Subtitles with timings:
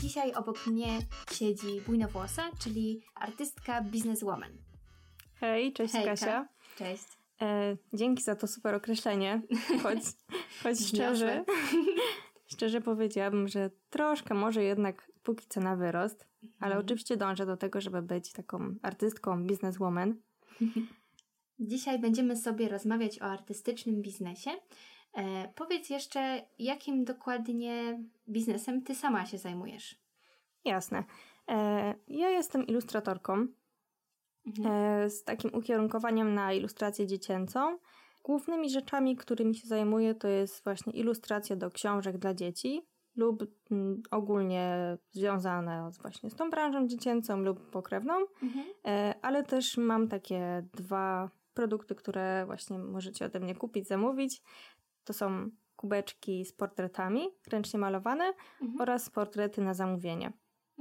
[0.00, 0.98] Dzisiaj obok mnie
[1.32, 4.52] siedzi bujnowłosa, czyli artystka bizneswoman.
[5.40, 6.10] Hej, cześć Hejka.
[6.10, 6.48] Kasia.
[6.78, 7.04] Cześć.
[7.40, 9.42] E, dzięki za to super określenie.
[9.82, 9.98] Choć,
[10.62, 11.44] choć szczerze,
[12.58, 16.26] szczerze powiedziałabym, że troszkę może jednak póki co na wyrost,
[16.60, 16.84] ale Mhm.
[16.84, 20.14] oczywiście dążę do tego, żeby być taką artystką, bizneswoman.
[21.60, 24.50] Dzisiaj będziemy sobie rozmawiać o artystycznym biznesie.
[25.14, 29.98] E, powiedz jeszcze, jakim dokładnie biznesem ty sama się zajmujesz?
[30.64, 31.04] Jasne.
[31.48, 33.46] E, ja jestem ilustratorką
[34.64, 37.78] e, z takim ukierunkowaniem na ilustrację dziecięcą.
[38.22, 42.86] Głównymi rzeczami, którymi się zajmuję, to jest właśnie ilustracja do książek dla dzieci
[43.16, 48.14] lub mm, ogólnie związane właśnie z tą branżą dziecięcą lub pokrewną,
[48.86, 54.42] e, ale też mam takie dwa produkty, które właśnie możecie ode mnie kupić, zamówić.
[55.04, 58.32] To są kubeczki z portretami ręcznie malowane
[58.80, 60.32] oraz portrety na zamówienie.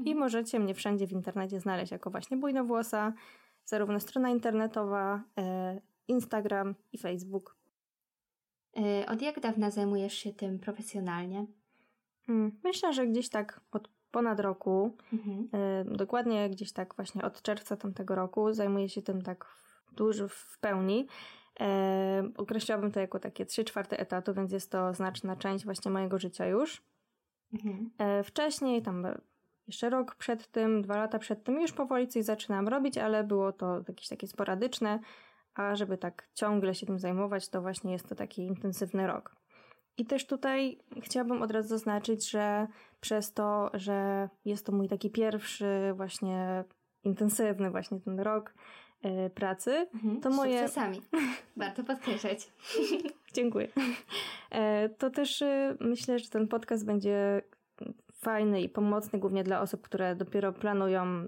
[0.06, 3.14] I możecie mnie wszędzie w internecie znaleźć jako właśnie bujnowłosa,
[3.66, 7.56] zarówno strona internetowa, e, Instagram i Facebook.
[8.78, 11.46] E, od jak dawna zajmujesz się tym profesjonalnie?
[12.30, 15.50] Mm, Myślę, że gdzieś tak od ponad roku, Mhm.
[15.54, 19.46] e, dokładnie gdzieś tak właśnie od czerwca tamtego roku zajmuję się tym tak
[19.92, 21.08] dużo w pełni.
[21.60, 26.20] E, określałabym to jako takie 3 czwarte etatu, więc jest to znaczna część właśnie mojego
[26.20, 26.84] życia już.
[27.54, 27.90] Mhm.
[28.24, 29.08] Wcześniej, tam
[29.68, 33.52] jeszcze rok przed tym, dwa lata przed tym, już powoli coś zaczynam robić, ale było
[33.52, 35.00] to jakieś takie sporadyczne,
[35.58, 39.36] a żeby tak ciągle się tym zajmować, to właśnie jest to taki intensywny rok.
[39.98, 42.68] I też tutaj chciałabym od razu zaznaczyć, że
[43.00, 46.64] przez to, że jest to mój taki pierwszy właśnie
[47.04, 48.54] intensywny właśnie ten rok
[49.02, 50.22] e, pracy, Mhm.
[50.22, 50.58] to moje...
[50.60, 51.02] Sukcesami.
[51.58, 52.52] Warto podkreślać.
[53.34, 53.68] Dziękuję.
[54.52, 57.42] E, To też y, myślę, że ten podcast będzie
[58.14, 61.28] fajny i pomocny głównie dla osób, które dopiero planują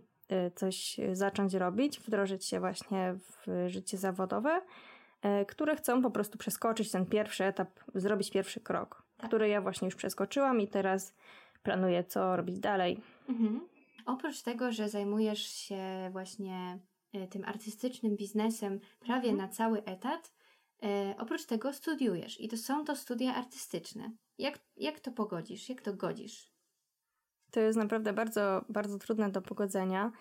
[0.55, 4.61] coś zacząć robić, wdrożyć się właśnie w życie zawodowe,
[5.21, 9.85] e, które chcą po prostu przeskoczyć ten pierwszy etap, zrobić pierwszy krok, który ja właśnie
[9.85, 11.15] już przeskoczyłam i teraz
[11.63, 13.01] planuję, co robić dalej.
[13.29, 13.67] Mhm.
[14.05, 16.79] Oprócz tego, że zajmujesz się właśnie
[17.29, 20.33] tym artystycznym biznesem prawie na cały etat,
[21.17, 24.11] oprócz tego studiujesz i to są to studia artystyczne.
[24.37, 25.69] Jak, jak to pogodzisz?
[25.69, 26.48] Jak to godzisz?
[27.51, 30.11] To jest naprawdę bardzo, bardzo trudne do pogodzenia.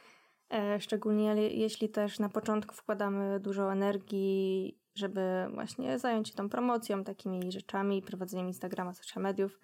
[0.52, 5.20] E, szczególnie je- jeśli też na początku wkładamy dużo energii, żeby
[5.54, 9.60] właśnie zająć się tą promocją, takimi rzeczami, prowadzeniem Instagrama, social mediów,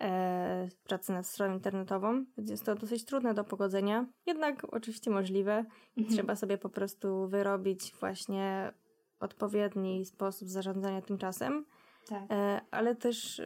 [0.00, 4.06] e, pracy nad stroną internetową, więc jest to dosyć trudne do pogodzenia.
[4.26, 5.64] Jednak oczywiście możliwe.
[5.96, 8.72] i Trzeba sobie po prostu wyrobić właśnie
[9.20, 11.64] odpowiedni sposób zarządzania tym czasem.
[12.08, 12.22] Tak.
[12.30, 13.42] E, ale też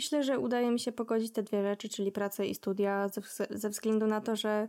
[0.00, 3.58] myślę, że udaje mi się pogodzić te dwie rzeczy, czyli pracę i studia, ze, wz-
[3.58, 4.68] ze względu na to, że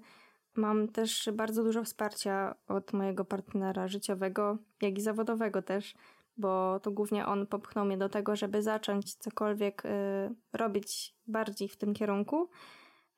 [0.55, 5.93] mam też bardzo dużo wsparcia od mojego partnera życiowego, jak i zawodowego też,
[6.37, 11.77] bo to głównie on popchnął mnie do tego, żeby zacząć cokolwiek e, robić bardziej w
[11.77, 12.49] tym kierunku.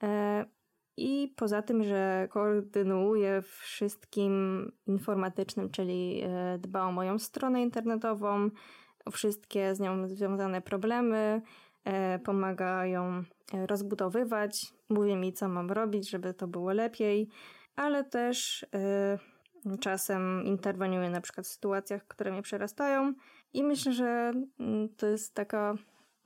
[0.03, 0.45] E,
[0.97, 8.49] I poza tym, że koordynuję wszystkim informatycznym, czyli e, dba o moją stronę internetową,
[9.05, 11.41] o wszystkie z nią związane problemy,
[11.83, 13.23] e, pomagają
[13.53, 17.29] e, rozbudowywać, mówię mi, co mam robić, żeby to było lepiej,
[17.75, 23.13] ale też e, czasem interweniuję na przykład w sytuacjach, które mnie przerastają
[23.53, 25.75] i myślę, że mm, to jest taka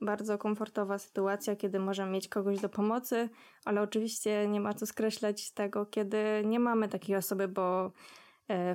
[0.00, 3.28] bardzo komfortowa sytuacja, kiedy możemy mieć kogoś do pomocy,
[3.64, 7.92] ale oczywiście nie ma co skreślać tego, kiedy nie mamy takiej osoby, bo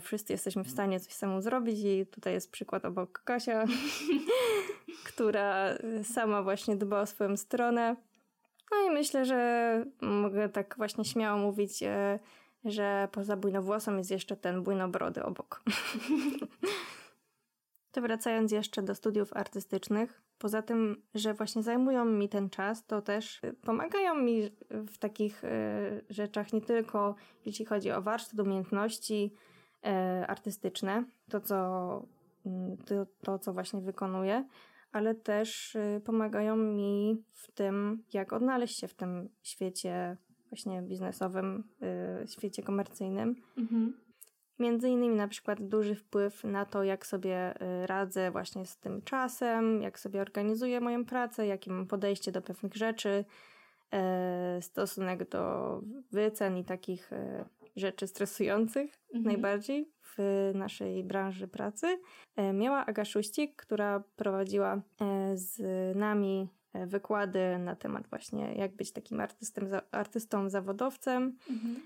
[0.02, 3.66] wszyscy jesteśmy w stanie coś samemu zrobić i tutaj jest przykład obok Kasia,
[5.10, 7.96] która e, sama właśnie dba o swoją stronę.
[8.72, 12.20] No i myślę, że mogę tak właśnie śmiało mówić, e,
[12.66, 15.64] że poza bujnowłosą jest jeszcze ten bujnobrody obok.
[17.92, 23.02] To wracając jeszcze do studiów artystycznych, poza tym, że właśnie zajmują mi ten czas, to
[23.02, 25.42] też pomagają mi w takich
[26.10, 27.16] rzeczach nie tylko
[27.46, 29.34] jeśli chodzi o warsztat, umiejętności
[30.28, 31.58] artystyczne, to co,
[32.46, 34.46] mm, to, to co właśnie wykonuję,
[34.92, 40.18] ale też y, pomagają mi w tym, jak odnaleźć się w tym świecie
[40.50, 41.64] właśnie biznesowym,
[42.24, 43.36] y, świecie komercyjnym.
[43.58, 43.94] Mhm.
[44.60, 49.02] Między innymi na przykład duży wpływ na to, jak sobie y, radzę właśnie z tym
[49.02, 53.26] czasem, jak sobie organizuję moją pracę, jakie mam podejście do pewnych rzeczy,
[53.94, 55.82] e, stosunek do
[56.12, 57.46] wycen i takich e,
[57.76, 59.00] rzeczy stresujących.
[59.14, 59.34] Mhm.
[59.34, 62.00] najbardziej w naszej branży pracy,
[62.36, 65.62] e, miała Aga Szuścik, która prowadziła e, z
[65.98, 71.82] nami e, wykłady na temat właśnie jak być takim artystem, artystą zawodowcem mhm.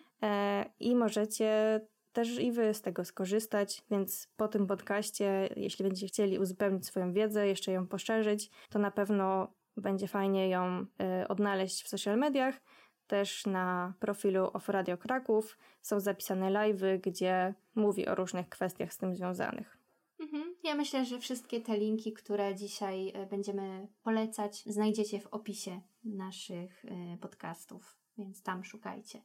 [0.79, 1.81] i możecie
[2.13, 7.13] też i wy z tego skorzystać, więc po tym podcaście, jeśli będziecie chcieli uzupełnić swoją
[7.13, 10.85] wiedzę, jeszcze ją poszerzyć, to na pewno będzie fajnie ją
[11.27, 12.62] odnaleźć w social mediach
[13.07, 18.98] też na profilu Off Radio Kraków są zapisane live'y, gdzie mówi o różnych kwestiach z
[18.98, 19.77] tym związanych.
[20.19, 20.56] Mhm.
[20.63, 26.86] Ja myślę, że wszystkie te linki, które dzisiaj e, będziemy polecać, znajdziecie w opisie naszych
[26.86, 29.21] e, podcastów, więc tam szukajcie.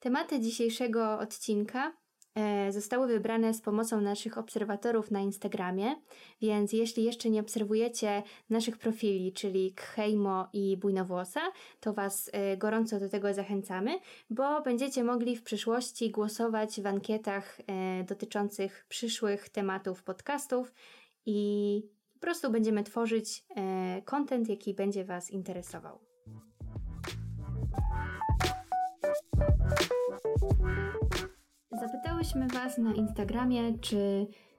[0.00, 1.92] Tematy dzisiejszego odcinka
[2.70, 5.96] zostały wybrane z pomocą naszych obserwatorów na Instagramie,
[6.40, 11.40] więc jeśli jeszcze nie obserwujecie naszych profili, czyli Kheimo i Bujnowłosa,
[11.80, 13.98] to Was e, gorąco do tego zachęcamy,
[14.30, 20.74] bo będziecie mogli w przyszłości głosować w ankietach e, dotyczących przyszłych tematów podcastów
[21.26, 21.82] i
[22.14, 23.44] po prostu będziemy tworzyć
[24.04, 25.98] kontent, jaki będzie Was interesował.
[31.80, 33.96] Zapytałyśmy Was na Instagramie, czy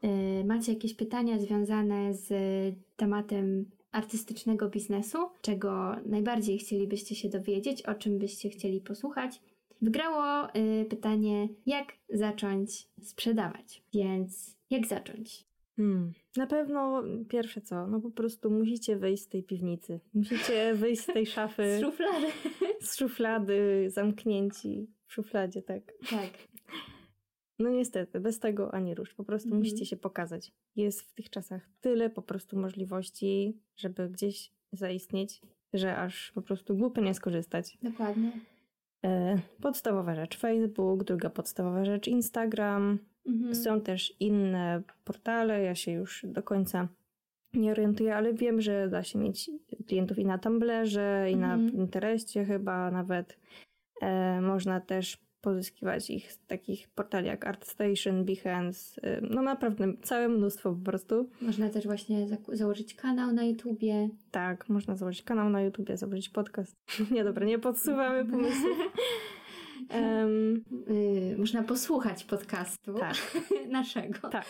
[0.03, 2.33] y, macie jakieś pytania związane z
[2.95, 9.41] tematem artystycznego biznesu, czego najbardziej chcielibyście się dowiedzieć, o czym byście chcieli posłuchać.
[9.81, 13.83] Wygrało y, pytanie, jak zacząć sprzedawać.
[13.93, 15.45] Więc jak zacząć?
[15.75, 16.13] Hmm.
[16.37, 19.99] Na pewno pierwsze co, no po prostu musicie wyjść z tej piwnicy.
[20.13, 21.77] Musicie wyjść z tej szafy.
[21.77, 22.27] z szuflady.
[22.81, 25.93] z szuflady, zamknięci w szufladzie, tak.
[26.09, 26.29] Tak.
[27.63, 29.13] No niestety, bez tego ani rusz.
[29.13, 29.59] Po prostu mm.
[29.59, 30.51] musicie się pokazać.
[30.75, 35.41] Jest w tych czasach tyle po prostu możliwości, żeby gdzieś zaistnieć,
[35.73, 37.77] że aż po prostu głupio nie skorzystać.
[37.83, 38.31] Dokładnie.
[39.05, 42.99] E, podstawowa rzecz Facebook, druga podstawowa rzecz Instagram.
[43.27, 43.55] Mm-hmm.
[43.55, 46.87] Są też inne portale, ja się już do końca
[47.53, 49.51] nie orientuję, ale wiem, że da się mieć
[49.87, 51.71] klientów i na Tumblrze, i na mhm.
[51.71, 53.39] Pinterestie chyba nawet.
[54.01, 60.29] E, można też pozyskiwać ich z takich portali jak ArtStation, Behance, y, no naprawdę całe
[60.29, 61.29] mnóstwo po prostu.
[61.41, 64.09] Można też właśnie za założyć kanał na YouTubie.
[64.31, 66.75] Tak, można założyć kanał na YouTubie, założyć podcast.
[67.11, 68.77] nie, dobra, nie podsuwamy pomysłów.
[69.89, 70.63] Um,
[71.29, 73.15] yy, można posłuchać podcastu tak.
[73.69, 74.29] naszego.
[74.29, 74.45] Tak.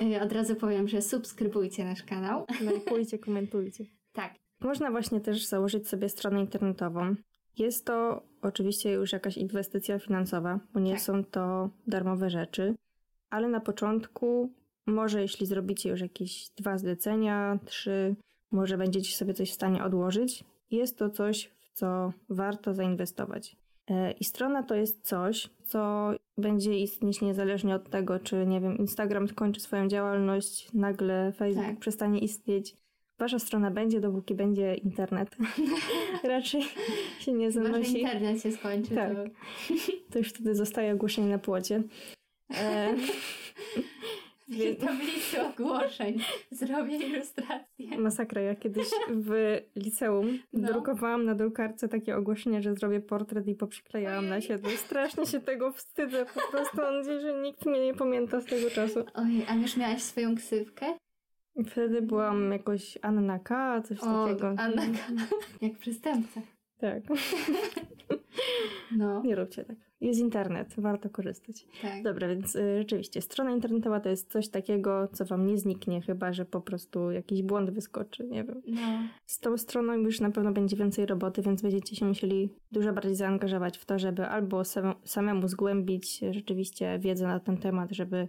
[0.00, 2.46] Yy, od razu powiem, że subskrybujcie nasz kanał.
[2.60, 3.84] Lajkujcie, komentujcie.
[4.12, 4.34] Tak.
[4.60, 7.14] Można właśnie też założyć sobie stronę internetową.
[7.58, 11.00] Jest to oczywiście już jakaś inwestycja finansowa, bo nie tak.
[11.00, 12.74] są to darmowe rzeczy,
[13.30, 14.52] ale na początku,
[14.86, 18.14] może jeśli zrobicie już jakieś dwa zlecenia, trzy,
[18.50, 23.56] może będziecie sobie coś w stanie odłożyć, jest to coś, w co warto zainwestować.
[23.90, 28.78] E, I strona to jest coś, co będzie istnieć niezależnie od tego, czy nie wiem,
[28.78, 31.78] Instagram skończy swoją działalność, nagle Facebook tak.
[31.78, 32.76] przestanie istnieć,
[33.18, 35.36] Wasza strona będzie, dopóki będzie internet.
[36.24, 36.62] Raczej
[37.18, 37.92] się nie zanosi.
[37.92, 38.94] Chyba, internet się skończy.
[38.94, 39.12] Tak.
[39.14, 39.24] To...
[40.10, 41.82] to już wtedy zostaje ogłoszenie na płocie.
[42.56, 42.94] E...
[44.48, 46.18] W tablicy ogłoszeń
[46.50, 47.98] zrobię ilustrację.
[47.98, 48.40] Masakra.
[48.40, 50.72] Ja kiedyś w liceum no.
[50.72, 54.30] drukowałam na drukarce takie ogłoszenia, że zrobię portret i poprzyklejałam Ojej.
[54.30, 54.70] na siebie.
[54.70, 56.26] Strasznie się tego wstydzę.
[56.34, 59.04] Po prostu mam nadzieję, że nikt mnie nie pamięta z tego czasu.
[59.14, 60.86] Ojej, a już miałaś swoją ksywkę?
[61.64, 64.48] Wtedy byłam jakoś Anna K, coś o, takiego.
[64.48, 64.98] Anna K.
[65.66, 66.40] Jak przestępca.
[66.78, 67.02] Tak.
[68.96, 69.22] No.
[69.22, 69.76] Nie róbcie tak.
[70.00, 71.66] Jest internet, warto korzystać.
[71.82, 72.02] Tak.
[72.02, 76.32] Dobra, więc y, rzeczywiście, strona internetowa to jest coś takiego, co wam nie zniknie, chyba
[76.32, 78.62] że po prostu jakiś błąd wyskoczy, nie wiem.
[78.66, 78.80] No.
[79.26, 83.14] Z tą stroną już na pewno będzie więcej roboty, więc będziecie się musieli dużo bardziej
[83.14, 88.28] zaangażować w to, żeby albo sam, samemu zgłębić rzeczywiście wiedzę na ten temat, żeby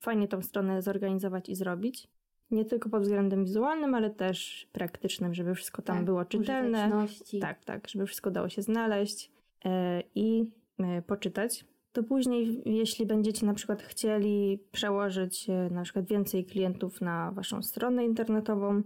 [0.00, 2.08] fajnie tą stronę zorganizować i zrobić
[2.50, 7.06] nie tylko pod względem wizualnym, ale też praktycznym, żeby wszystko tam tak, było czytelne.
[7.40, 9.30] Tak, tak, żeby wszystko dało się znaleźć
[9.64, 9.70] yy,
[10.14, 11.64] i yy, poczytać.
[11.92, 17.62] To później, jeśli będziecie na przykład chcieli przełożyć yy, na przykład więcej klientów na waszą
[17.62, 18.82] stronę internetową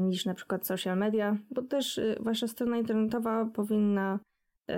[0.00, 4.18] niż na przykład social media, bo też wasza strona internetowa powinna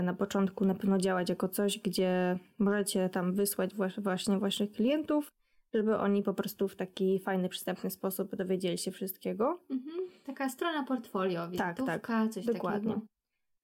[0.03, 5.33] na początku na pewno działać jako coś, gdzie możecie tam wysłać właśnie waszych klientów
[5.75, 9.61] żeby oni po prostu w taki fajny, przystępny sposób dowiedzieli się wszystkiego.
[9.71, 9.97] Mhm.
[10.25, 12.95] Taka strona portfolio, tak, tak, coś dokładnie.
[12.95, 13.07] Takiego.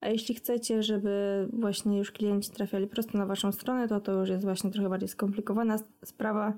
[0.00, 4.28] A jeśli chcecie, żeby właśnie już klienci trafiali prosto na waszą stronę, to to już
[4.28, 6.54] jest właśnie trochę bardziej skomplikowana sprawa.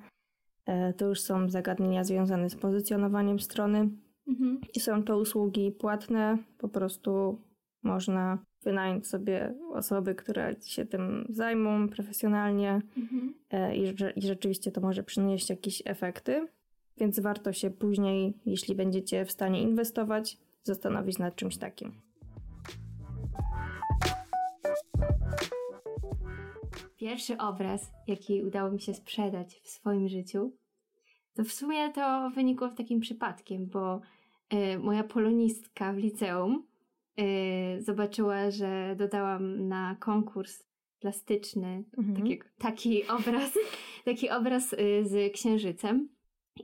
[0.66, 3.88] E, to już są zagadnienia związane z pozycjonowaniem strony
[4.28, 4.60] mhm.
[4.74, 7.40] i są to usługi płatne, po prostu
[7.82, 13.34] można wynająć sobie osoby, które się tym zajmą profesjonalnie Mhm.
[13.50, 16.48] e, i, i rzeczywiście to może przynieść jakieś efekty.
[16.96, 21.92] Więc warto się później, jeśli będziecie w stanie inwestować, zastanowić nad czymś takim.
[26.96, 30.52] Pierwszy obraz, jaki udało mi się sprzedać w swoim życiu,
[31.34, 34.00] to w sumie to wynikło takim przypadkiem, bo
[34.54, 36.66] y, moja polonistka w liceum
[37.78, 40.64] zobaczyła, że dodałam na konkurs
[40.98, 42.16] plastyczny Mhm.
[42.16, 43.58] taki, taki obraz,
[44.04, 46.08] taki obraz y, z księżycem.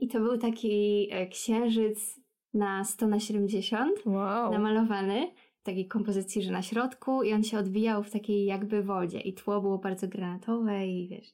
[0.01, 2.19] I to był taki e, księżyc
[2.53, 4.51] na 100 na 70 Wow.
[4.51, 9.19] namalowany w takiej kompozycji, że na środku i on się odbijał w takiej jakby wodzie
[9.19, 11.27] i tło było bardzo granatowe i wiesz,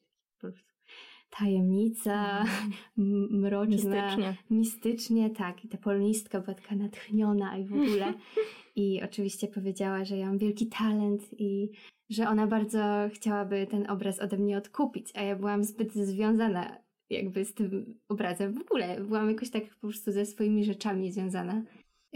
[1.29, 2.43] tajemnica,
[2.98, 4.36] m- mroczna, Mistycznie.
[4.50, 5.65] mistycznie, tak.
[5.65, 8.13] I ta polonistka była taka natchniona i w ogóle.
[8.75, 11.69] I oczywiście powiedziała, że ja mam wielki talent i
[12.10, 12.79] że ona bardzo
[13.13, 16.77] chciałaby ten obraz ode mnie odkupić, a ja byłam zbyt związana
[17.10, 18.53] jakby z tym obrazem.
[18.53, 21.62] W ogóle byłam jakoś tak po prostu ze swoimi rzeczami związana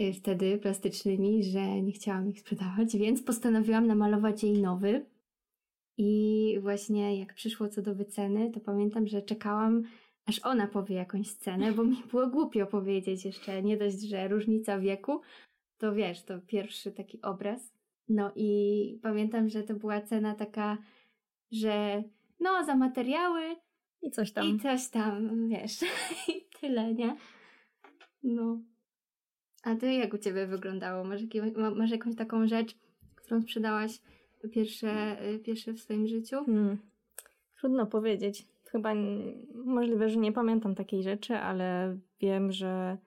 [0.00, 5.06] y, wtedy plastycznymi, że nie chciałam ich sprzedawać, więc postanowiłam namalować jej nowy.
[5.98, 9.82] I właśnie jak przyszło co do wyceny, to pamiętam, że czekałam,
[10.26, 14.78] aż ona powie jakąś cenę, bo mi było głupio powiedzieć jeszcze, nie dość, że różnica
[14.78, 15.20] wieku,
[15.78, 17.72] to wiesz, to pierwszy taki obraz.
[18.08, 20.78] No i pamiętam, że to była cena taka,
[21.52, 22.02] że
[22.40, 23.56] no za materiały
[24.02, 24.46] I coś tam.
[24.46, 25.82] i coś tam, wiesz,
[26.28, 27.16] i tyle, nie?
[28.22, 28.60] No.
[29.64, 31.04] A ty jak u ciebie wyglądało?
[31.04, 32.74] Masz, jakie, ma- masz jakąś taką rzecz,
[33.14, 34.00] którą sprzedałaś
[34.48, 36.44] pierwsze, pierwsze w swoim życiu?
[36.44, 36.78] Hmm.
[37.56, 38.46] Trudno powiedzieć.
[38.64, 38.94] Chyba
[39.54, 42.98] możliwe, że nie pamiętam takiej rzeczy, ale wiem, że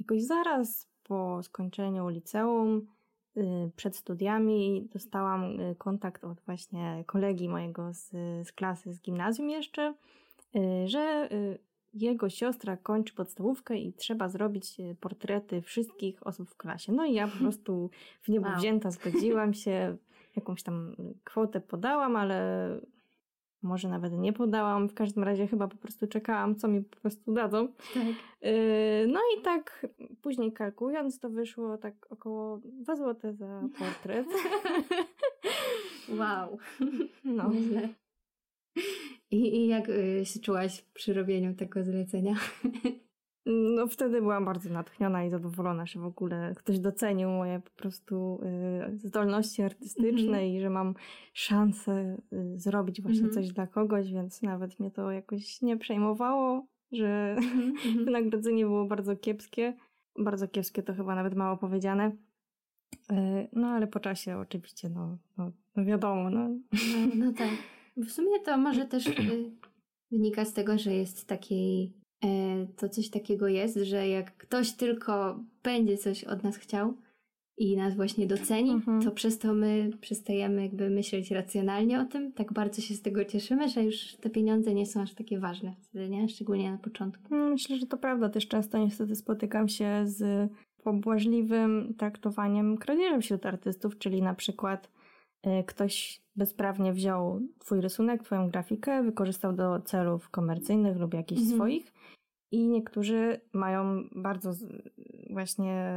[0.00, 2.86] jakoś zaraz po skończeniu liceum,
[3.36, 3.42] y,
[3.76, 8.10] przed studiami, dostałam y, kontakt od właśnie kolegi mojego z,
[8.48, 9.94] z klasy, z gimnazjum jeszcze,
[10.56, 11.28] y, że
[11.94, 16.92] jego siostra kończy podstawówkę i trzeba zrobić portrety wszystkich osób w klasie.
[16.92, 17.90] No i ja po prostu
[18.22, 18.58] w niebo Wow.
[18.58, 19.96] wzięta zgodziłam się,
[20.36, 22.68] jakąś tam kwotę podałam, ale
[23.62, 24.88] może nawet nie podałam.
[24.88, 27.68] W każdym razie chyba po prostu czekałam, co mi po prostu dadzą.
[27.94, 28.04] Tak.
[28.06, 29.86] Yy, No i tak
[30.22, 34.26] później kalkulując, to wyszło tak około 2 zł za portret.
[36.08, 36.58] Wow.
[37.24, 37.50] No.
[37.50, 37.88] Nieźle.
[39.30, 42.34] I, I jak y, się czułaś przy robieniu tego zlecenia?
[43.46, 48.40] No wtedy byłam bardzo natchniona i zadowolona, że w ogóle ktoś docenił moje po prostu
[48.94, 50.46] y, zdolności artystyczne Mhm.
[50.46, 50.94] i że mam
[51.32, 53.34] szansę y, zrobić właśnie Mhm.
[53.34, 57.36] coś dla kogoś, więc nawet mnie to jakoś nie przejmowało, że
[58.04, 59.76] wynagrodzenie było bardzo kiepskie.
[60.18, 62.16] Bardzo kiepskie to chyba nawet mało powiedziane.
[63.12, 66.48] Y, No ale po czasie oczywiście, no, no, no wiadomo, no.
[66.72, 67.48] No, no tak.
[67.96, 69.04] W sumie to może też
[70.12, 71.92] wynika z tego, że jest takiej,
[72.76, 76.94] to coś takiego jest, że jak ktoś tylko będzie coś od nas chciał
[77.58, 79.02] i nas właśnie doceni, Mhm.
[79.02, 82.32] to przez to my przestajemy jakby myśleć racjonalnie o tym.
[82.32, 85.74] Tak bardzo się z tego cieszymy, że już te pieniądze nie są aż takie ważne
[85.82, 86.28] wtedy, nie?
[86.28, 87.34] Szczególnie na początku.
[87.34, 88.28] Mm, Myślę, że to prawda.
[88.28, 90.50] Też często niestety spotykam się z
[90.82, 94.90] pobłażliwym traktowaniem kradzieży wśród artystów, czyli na przykład
[95.66, 101.58] ktoś bezprawnie wziął twój rysunek, twoją grafikę, wykorzystał do celów komercyjnych lub jakichś Mhm.
[101.58, 101.92] swoich
[102.50, 104.52] i niektórzy mają bardzo
[105.30, 105.92] właśnie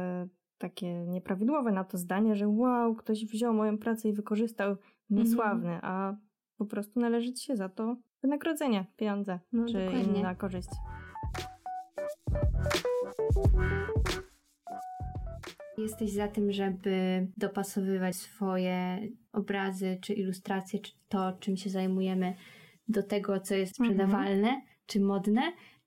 [0.58, 4.76] takie nieprawidłowe na to zdanie, że wow, ktoś wziął moją pracę i wykorzystał
[5.10, 5.80] mnie Mhm.
[5.82, 6.16] a
[6.58, 10.20] po prostu należy ci się za to wynagrodzenie, pieniądze No, czy dokładnie.
[10.20, 10.68] inna korzyść.
[15.78, 18.98] Jesteś za tym, żeby dopasowywać swoje
[19.32, 22.34] obrazy, czy ilustracje, czy to, czym się zajmujemy,
[22.88, 23.98] do tego, co jest Mhm.
[23.98, 25.42] sprzedawalne, czy modne,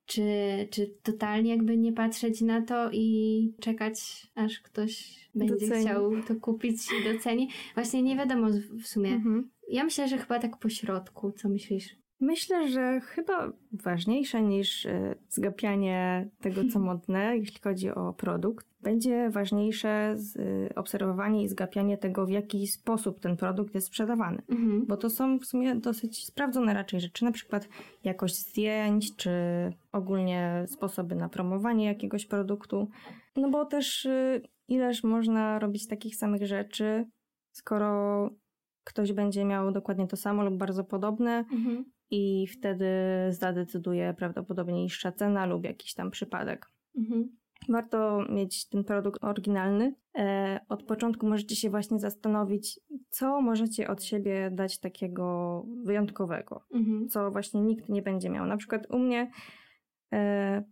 [0.05, 0.23] czy,
[0.71, 5.85] czy totalnie jakby nie patrzeć na to i czekać, aż ktoś będzie Doceni.
[5.85, 7.49] chciał to kupić i doceni.
[7.73, 8.47] Właśnie nie wiadomo
[8.83, 9.09] w sumie.
[9.11, 9.49] Mhm.
[9.69, 11.31] Ja myślę, że chyba tak po środku.
[11.31, 11.95] Co myślisz?
[12.23, 19.29] Myślę, że chyba ważniejsze niż e, zgapianie tego, co modne, jeśli chodzi o produkt, będzie
[19.29, 24.41] ważniejsze e, obserwowanie i zgapianie tego, w jaki sposób ten produkt jest sprzedawany.
[24.49, 24.85] Mhm.
[24.85, 27.69] Bo to są w sumie dosyć sprawdzone raczej rzeczy, na przykład
[28.03, 29.31] jakość zdjęć, czy
[29.91, 32.89] ogólnie sposoby na promowanie jakiegoś produktu.
[33.35, 37.05] No bo też y, ileż można robić takich samych rzeczy,
[37.51, 38.29] skoro
[38.83, 41.85] ktoś będzie miał dokładnie to samo lub bardzo podobne Mhm.
[42.11, 42.87] I wtedy
[43.29, 46.73] zadecyduje prawdopodobnie niższa cena lub jakiś tam przypadek.
[46.97, 47.29] Mhm.
[47.69, 49.95] warto mieć ten produkt oryginalny.
[50.17, 52.79] E, od początku możecie się właśnie zastanowić,
[53.09, 57.09] co możecie od siebie dać takiego wyjątkowego, mhm.
[57.09, 58.45] co właśnie nikt nie będzie miał.
[58.45, 59.31] Na przykład u mnie,
[60.13, 60.63] e,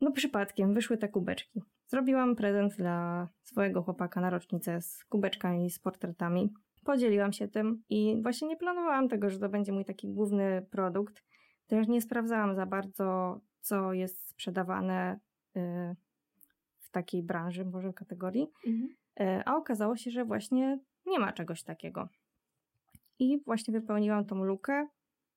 [0.00, 1.62] no przypadkiem, wyszły te kubeczki.
[1.86, 6.52] Zrobiłam prezent dla swojego chłopaka na rocznicę z kubeczkami, z portretami.
[6.88, 11.24] Podzieliłam się tym i właśnie nie planowałam tego, że to będzie mój taki główny produkt.
[11.66, 15.20] Też nie sprawdzałam za bardzo, co jest sprzedawane
[15.56, 15.60] y,
[16.78, 18.46] w takiej branży, może kategorii.
[18.66, 18.88] Mhm.
[19.20, 22.08] Y, a okazało się, że właśnie nie ma czegoś takiego.
[23.18, 24.88] I właśnie wypełniłam tą lukę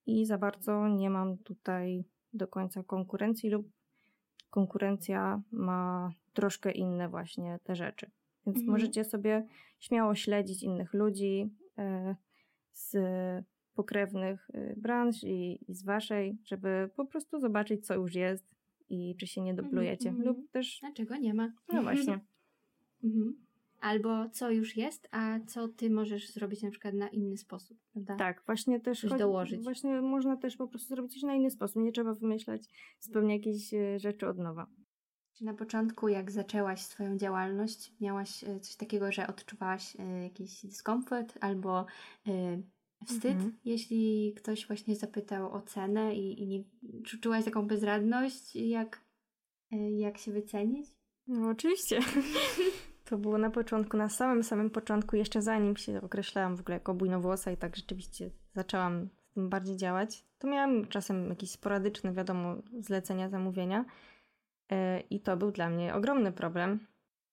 [0.05, 2.03] i za bardzo nie mam tutaj
[2.33, 3.67] do końca konkurencji lub
[4.49, 8.11] konkurencja ma troszkę inne właśnie te rzeczy.
[8.45, 8.71] Więc mhm.
[8.71, 9.47] możecie sobie
[9.79, 12.15] śmiało śledzić innych ludzi e,
[12.71, 12.95] z
[13.75, 18.45] pokrewnych e, branż i, i, z waszej, żeby po prostu zobaczyć, co już jest
[18.89, 20.09] i czy się nie dublujecie.
[20.09, 20.27] Mhm.
[20.27, 20.79] Lub też.
[20.79, 21.51] Dlaczego nie ma?
[21.73, 22.19] No właśnie.
[23.03, 23.35] Mhm.
[23.79, 28.15] Albo co już jest, a co ty możesz zrobić na przykład na inny sposób, prawda?
[28.15, 29.63] Tak, właśnie też chodzi, dołożyć.
[29.63, 31.83] Właśnie można też po prostu zrobić coś na inny sposób.
[31.83, 32.61] Nie trzeba wymyślać
[32.99, 34.67] zupełnie jakieś e, rzeczy od nowa.
[35.33, 40.65] Czy na początku, jak zaczęłaś swoją działalność, miałaś e, coś takiego, że odczuwałaś e, jakiś
[40.65, 41.85] dyskomfort albo
[43.05, 43.57] wstyd, mhm.
[43.65, 46.63] jeśli ktoś właśnie zapytał o cenę i, i nie,
[47.21, 49.01] czułaś taką bezradność, jak,
[49.97, 50.87] jak się wycenić?
[51.27, 51.99] No oczywiście.
[53.05, 56.93] To było na początku, na samym samym początku, jeszcze zanim się określałam w ogóle jako
[56.93, 62.55] bujnowłosa i tak rzeczywiście zaczęłam z tym bardziej działać, to miałam czasem jakieś sporadyczne, wiadomo,
[62.79, 63.85] zlecenia, zamówienia
[65.09, 66.79] i to był dla mnie ogromny problem.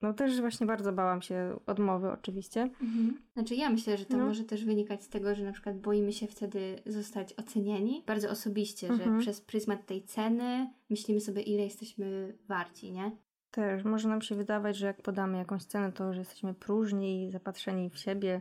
[0.02, 2.62] No też właśnie bardzo bałam się odmowy oczywiście.
[2.62, 3.23] Mhm.
[3.33, 4.26] Znaczy ja myślę, że to no.
[4.26, 8.88] może też wynikać z tego, że na przykład boimy się wtedy zostać ocenieni bardzo osobiście,
[8.88, 9.14] mhm.
[9.14, 13.11] że przez pryzmat tej ceny myślimy sobie ile jesteśmy warci, nie?
[13.50, 17.30] Też może nam się wydawać, że jak podamy jakąś cenę, to że jesteśmy próżni i
[17.30, 18.40] zapatrzeni w siebie.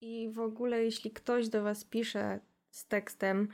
[0.00, 3.48] I w ogóle, jeśli ktoś do Was pisze z tekstem,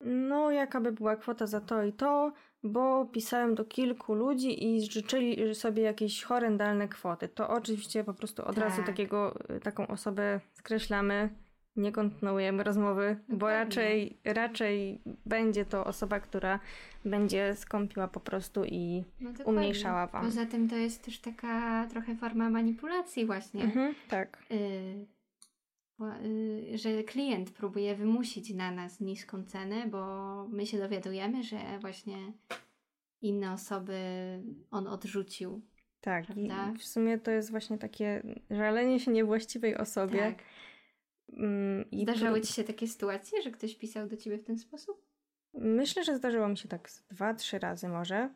[0.00, 2.32] no jaka by była kwota za to i to,
[2.72, 8.44] bo pisałem do kilku ludzi i życzyli sobie jakieś horrendalne kwoty, to oczywiście po prostu
[8.44, 8.64] od tak.
[8.64, 11.28] razu takiego, taką osobę skreślamy
[11.76, 16.60] nie kontynuujemy rozmowy, bo raczej, raczej będzie to osoba, która
[17.04, 20.24] będzie skąpiła po prostu i no umniejszała wam.
[20.24, 23.64] Poza tym to jest też taka trochę forma manipulacji właśnie.
[23.64, 24.38] Mhm, tak.
[24.50, 25.06] Y
[26.24, 32.16] y że klient próbuje wymusić na nas niską cenę, bo my się dowiadujemy, że właśnie
[33.22, 33.98] inne osoby
[34.70, 35.62] on odrzucił.
[36.00, 36.72] Tak, prawda?
[36.74, 40.18] i w sumie to jest właśnie takie żalenie się niewłaściwej osobie.
[40.18, 40.42] Tak
[41.32, 45.06] Mm, I Zdarzały ci się takie sytuacje, że ktoś pisał do ciebie w ten sposób?
[45.54, 48.34] Myślę, że zdarzyło mi się tak dwa, trzy razy może.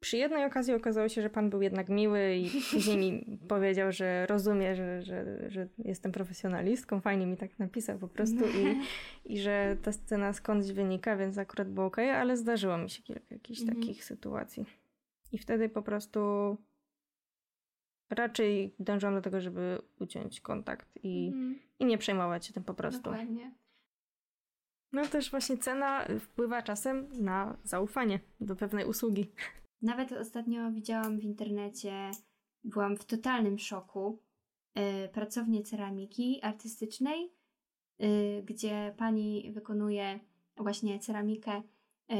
[0.00, 4.26] Przy jednej okazji okazało się, że pan był jednak miły i później mi powiedział, że
[4.26, 7.00] rozumie, że, że, że jestem profesjonalistką.
[7.00, 8.80] Fajnie mi tak napisał po prostu i,
[9.34, 13.34] i że ta scena skądś wynika, więc akurat było ok, ale zdarzyło mi się kilka
[13.34, 13.78] jakichś mhm.
[13.78, 14.66] takich sytuacji.
[15.32, 16.20] I wtedy po prostu
[18.10, 21.58] raczej dążyłam do tego, żeby uciąć kontakt i, mm.
[21.78, 23.02] i nie przejmować się tym po prostu.
[23.02, 23.54] Dokładnie.
[24.92, 29.30] No też właśnie cena wpływa czasem na zaufanie do pewnej usługi.
[29.82, 32.10] Nawet ostatnio widziałam w internecie,
[32.64, 34.18] byłam w totalnym szoku,
[34.74, 37.32] yy, pracownię ceramiki artystycznej,
[37.98, 40.20] yy, gdzie pani wykonuje
[40.56, 41.62] właśnie ceramikę
[42.08, 42.16] yy,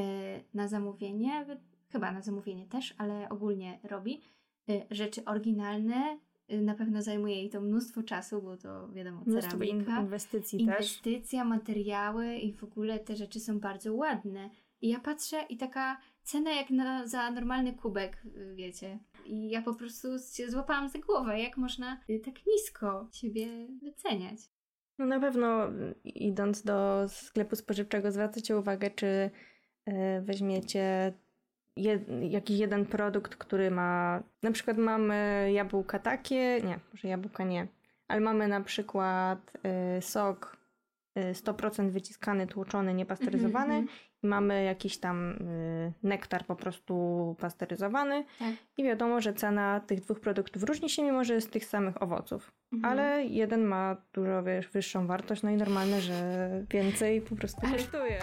[0.53, 1.45] na zamówienie,
[1.89, 4.21] chyba na zamówienie też, ale ogólnie robi
[4.91, 6.19] rzeczy oryginalne.
[6.61, 10.01] Na pewno zajmuje jej to mnóstwo czasu, bo to wiadomo, mnóstwo ceramika.
[10.01, 11.49] inwestycji Inwestycja, też.
[11.49, 14.49] materiały i w ogóle te rzeczy są bardzo ładne.
[14.81, 18.99] I ja patrzę i taka cena jak na, za normalny kubek, y, wiecie.
[19.25, 23.47] I ja po prostu się złapałam za głowę, jak można tak nisko siebie
[23.83, 24.39] wyceniać.
[24.97, 25.67] No na pewno
[26.03, 29.31] idąc do sklepu spożywczego zwracacie uwagę, czy
[30.21, 31.13] weźmiecie
[31.77, 34.23] jed, jakiś jeden produkt, który ma.
[34.43, 37.67] Na przykład mamy jabłka takie, nie, może jabłka nie,
[38.07, 39.51] ale mamy na przykład
[39.97, 40.56] y, sok y,
[41.33, 43.89] 100% wyciskany, tłoczony, niepasteryzowany mm -hmm.
[44.23, 48.53] i mamy jakiś tam y, nektar po prostu pasteryzowany tak.
[48.77, 52.01] i wiadomo, że cena tych dwóch produktów różni się, mimo że jest z tych samych
[52.01, 52.51] owoców.
[52.73, 52.87] Mm -hmm.
[52.87, 58.19] Ale jeden ma dużo wiesz, wyższą wartość, no i normalne, że więcej po prostu kosztuje.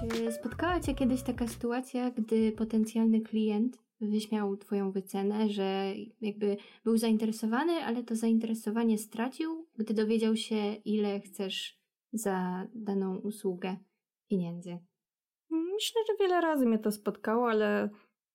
[0.00, 6.96] Czy spotkała Cię kiedyś taka sytuacja, gdy potencjalny klient wyśmiał Twoją wycenę, że jakby był
[6.98, 11.78] zainteresowany, ale to zainteresowanie stracił, gdy dowiedział się, ile chcesz
[12.12, 13.76] za daną usługę
[14.30, 14.78] pieniędzy?
[15.50, 17.90] Myślę, że wiele razy mnie to spotkało, ale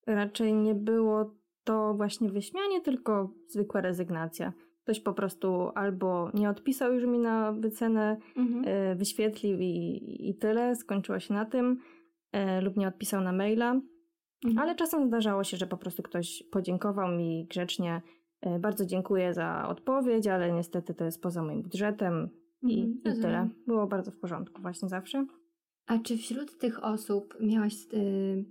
[0.06, 4.52] raczej nie było to właśnie wyśmianie, tylko zwykła rezygnacja.
[4.82, 8.64] Ktoś po prostu albo nie odpisał już mi na wycenę, mhm.
[8.66, 11.80] E, wyświetlił i, i tyle, skończyło się na tym,
[12.32, 13.80] e, lub nie odpisał na maila.
[14.44, 14.58] Mhm.
[14.58, 18.02] Ale czasem zdarzało się, że po prostu ktoś podziękował mi grzecznie.
[18.40, 22.28] E, bardzo dziękuję za odpowiedź, ale niestety to jest poza moim budżetem
[22.62, 23.48] i, mhm, i tyle.
[23.66, 25.26] Było bardzo w porządku, właśnie zawsze.
[25.86, 28.44] A czy wśród tych osób miałaś, yy,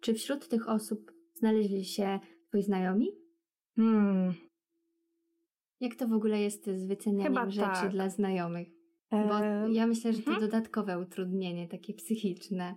[0.00, 3.08] czy wśród tych osób znaleźli się twoi znajomi?
[3.76, 4.34] Hmm.
[5.80, 7.90] Jak to w ogóle jest z wycenianiem Chyba rzeczy tak.
[7.90, 8.68] dla znajomych?
[9.10, 10.50] Bo ja myślę, że to hmm?
[10.50, 12.74] dodatkowe utrudnienie, takie psychiczne.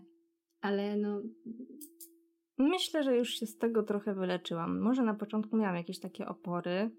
[0.61, 1.21] Ale no,
[2.57, 4.79] Myślę, że już się z tego trochę wyleczyłam.
[4.79, 6.91] Może na początku miałam jakieś takie opory,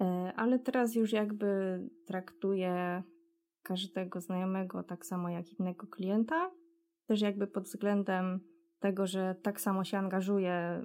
[0.00, 3.02] e, ale teraz już jakby traktuję
[3.62, 6.50] każdego znajomego tak samo jak innego klienta.
[7.06, 8.40] Też jakby pod względem
[8.80, 10.80] tego, że tak samo się angażuję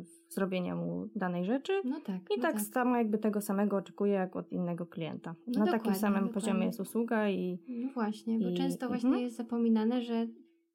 [0.00, 1.72] w zrobienie mu danej rzeczy.
[1.84, 2.16] No tak.
[2.16, 5.34] I no tak, tak, samo jakby tego samego oczekuję jak od innego klienta.
[5.46, 6.34] No Na takim samym dokładnie.
[6.34, 7.58] poziomie jest usługa i.
[7.68, 9.24] No właśnie, bo i, często właśnie mhm.
[9.24, 10.26] jest zapominane, że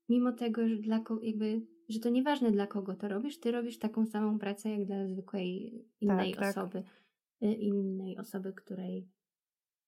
[0.10, 4.06] mimo tego, że dla jakby że to nieważne dla kogo to robisz, ty robisz taką
[4.06, 7.50] samą pracę jak dla zwykłej innej tak, osoby, tak.
[7.60, 9.08] innej osoby, której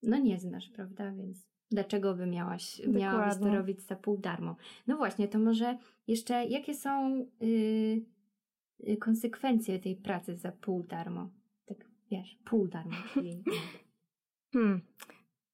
[0.04, 1.12] no nie znasz, prawda?
[1.12, 4.56] Więc dlaczego by miałaś, miałabyś to robić za pół darmo?
[4.88, 7.26] No właśnie, to może jeszcze jakie są
[8.80, 11.30] yy, konsekwencje tej pracy za pół darmo?
[11.66, 11.78] Tak,
[12.12, 13.44] wiesz, pół darmo, czyli...
[14.54, 14.82] hmm,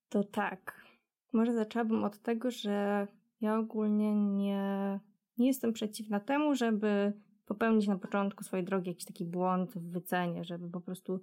[0.10, 0.86] to tak.
[1.34, 3.08] Może zaczęłabym od tego, że
[3.42, 5.00] ja ogólnie nie
[5.40, 7.14] nie jestem przeciwna temu, żeby
[7.46, 11.20] popełnić na początku swojej drogi jakiś taki błąd w wycenie, żeby po prostu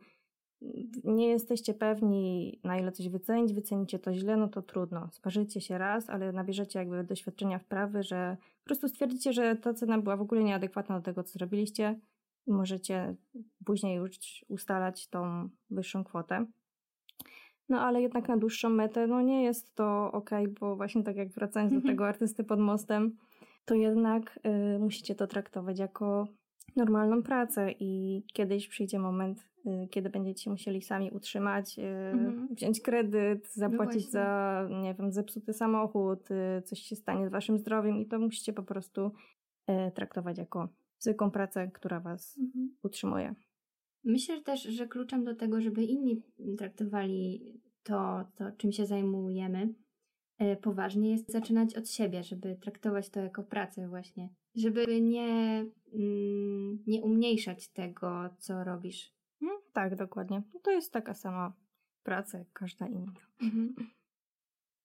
[1.05, 5.09] nie jesteście pewni, na ile coś wycenić, wycenicie to źle, no to trudno.
[5.12, 9.98] Sparzycie się raz, ale nabierzecie jakby doświadczenia wprawy, że po prostu stwierdzicie, że ta cena
[9.98, 12.00] była w ogóle nieadekwatna do tego, co zrobiliście
[12.46, 13.14] i możecie
[13.64, 16.46] później już ustalać tą wyższą kwotę.
[17.68, 21.29] No ale jednak na dłuższą metę, no nie jest to ok, bo właśnie tak jak
[21.29, 23.16] wracając do tego artysty pod mostem,
[23.66, 24.40] to jednak
[24.76, 26.29] y, musicie to traktować jako
[26.76, 32.48] normalną pracę i kiedyś przyjdzie moment, y, kiedy będziecie musieli sami utrzymać, y, mhm.
[32.50, 37.59] wziąć kredyt, zapłacić no za, nie wiem, zepsuty samochód, y, coś się stanie z waszym
[37.59, 39.11] zdrowiem i to musicie po prostu
[39.70, 42.76] y, traktować jako zwykłą pracę, która was mhm.
[42.83, 43.35] utrzymuje.
[44.05, 46.22] Myślę też, że kluczem do tego, żeby inni
[46.59, 47.42] traktowali
[47.83, 49.74] to, to czym się zajmujemy,
[50.61, 54.29] poważnie jest zaczynać od siebie, żeby traktować to jako pracę właśnie.
[54.55, 59.14] Żeby nie, mm, nie umniejszać tego, co robisz.
[59.40, 60.42] Hmm, tak, dokładnie.
[60.55, 61.53] No to jest taka sama
[62.03, 63.12] praca jak każda inna.
[63.42, 63.75] Mhm.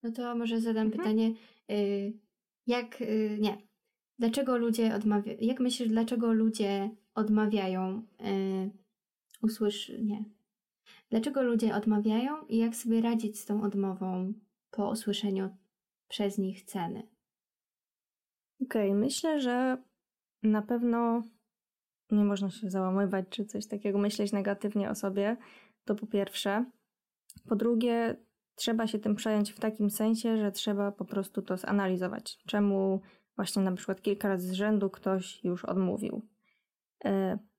[0.04, 1.04] No to może zadam mhm.
[1.04, 1.34] pytanie,
[1.72, 2.14] y,
[2.68, 3.58] jak, y, nie,
[4.20, 8.72] dlaczego ludzie odmawiają, jak myślisz, dlaczego ludzie odmawiają, y,
[9.42, 10.26] usłysz, nie,
[11.10, 14.34] dlaczego ludzie odmawiają i jak sobie radzić z tą odmową
[14.72, 15.50] po usłyszeniu
[16.08, 17.08] przez nich ceny?
[18.62, 19.78] Okej, okay, myślę, że
[20.44, 21.24] na pewno
[22.12, 25.38] nie można się załamywać czy coś takiego, myśleć negatywnie o sobie.
[25.86, 26.66] To po pierwsze.
[27.50, 28.16] Po drugie,
[28.56, 32.38] trzeba się tym przejąć w takim sensie, że trzeba po prostu to zanalizować.
[32.48, 33.02] Czemu
[33.36, 36.28] właśnie na przykład kilka razy z rzędu ktoś już odmówił.
[37.04, 37.12] Yy,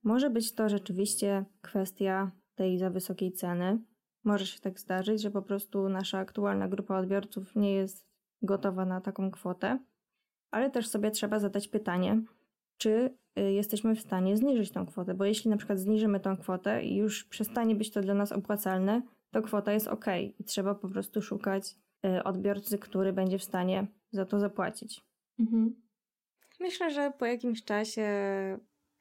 [0.03, 3.79] może być to rzeczywiście kwestia tej za wysokiej ceny,
[4.25, 8.07] może się tak zdarzyć, że po prostu nasza aktualna grupa odbiorców nie jest
[8.43, 9.79] gotowa na taką kwotę,
[10.51, 12.23] ale też sobie trzeba zadać pytanie,
[12.77, 16.85] czy y, jesteśmy w stanie zniżyć tą kwotę, bo jeśli na przykład zniżymy tą kwotę
[16.85, 20.07] i już przestanie być to dla nas opłacalne, to kwota jest ok
[20.39, 25.05] i trzeba po prostu szukać y, odbiorcy, który będzie w stanie za to zapłacić.
[25.39, 25.83] Mhm.
[26.61, 28.09] Myślę, że po jakimś czasie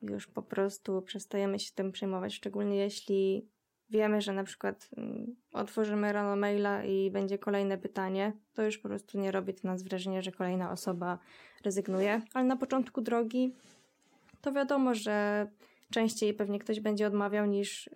[0.02, 3.51] już po prostu przestajemy się tym przejmować, szczególnie jeśli
[3.92, 8.90] wiemy, że na przykład mm, otworzymy rano maila i będzie kolejne pytanie, to już po
[8.90, 11.20] prostu nie robi to nas wrażenia, że kolejna osoba
[11.64, 12.22] rezygnuje.
[12.34, 13.56] Ale na początku drogi
[14.42, 15.48] to wiadomo, że
[15.92, 17.90] częściej pewnie ktoś będzie odmawiał niż,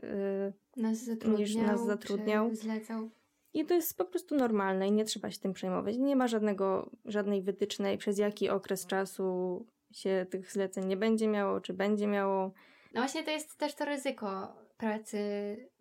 [0.75, 2.55] yy, nas, zatrudniał, niż nas zatrudniał.
[2.55, 3.09] Zlecał.
[3.53, 5.97] I to jest po prostu normalne i nie trzeba się tym przejmować.
[5.97, 11.61] Nie ma żadnego, żadnej wytycznej, przez jaki okres czasu się tych zleceń nie będzie miało,
[11.61, 12.51] czy będzie miało.
[12.93, 15.19] No właśnie to jest też to ryzyko pracy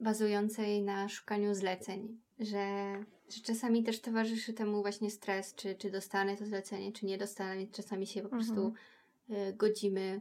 [0.01, 2.95] bazującej na szukaniu zleceń, że,
[3.29, 7.67] że czasami też towarzyszy temu właśnie stres, czy, czy dostanę to zlecenie, czy nie dostanę.
[7.67, 8.75] Czasami się po prostu
[9.31, 9.49] mhm.
[9.49, 10.21] y, godzimy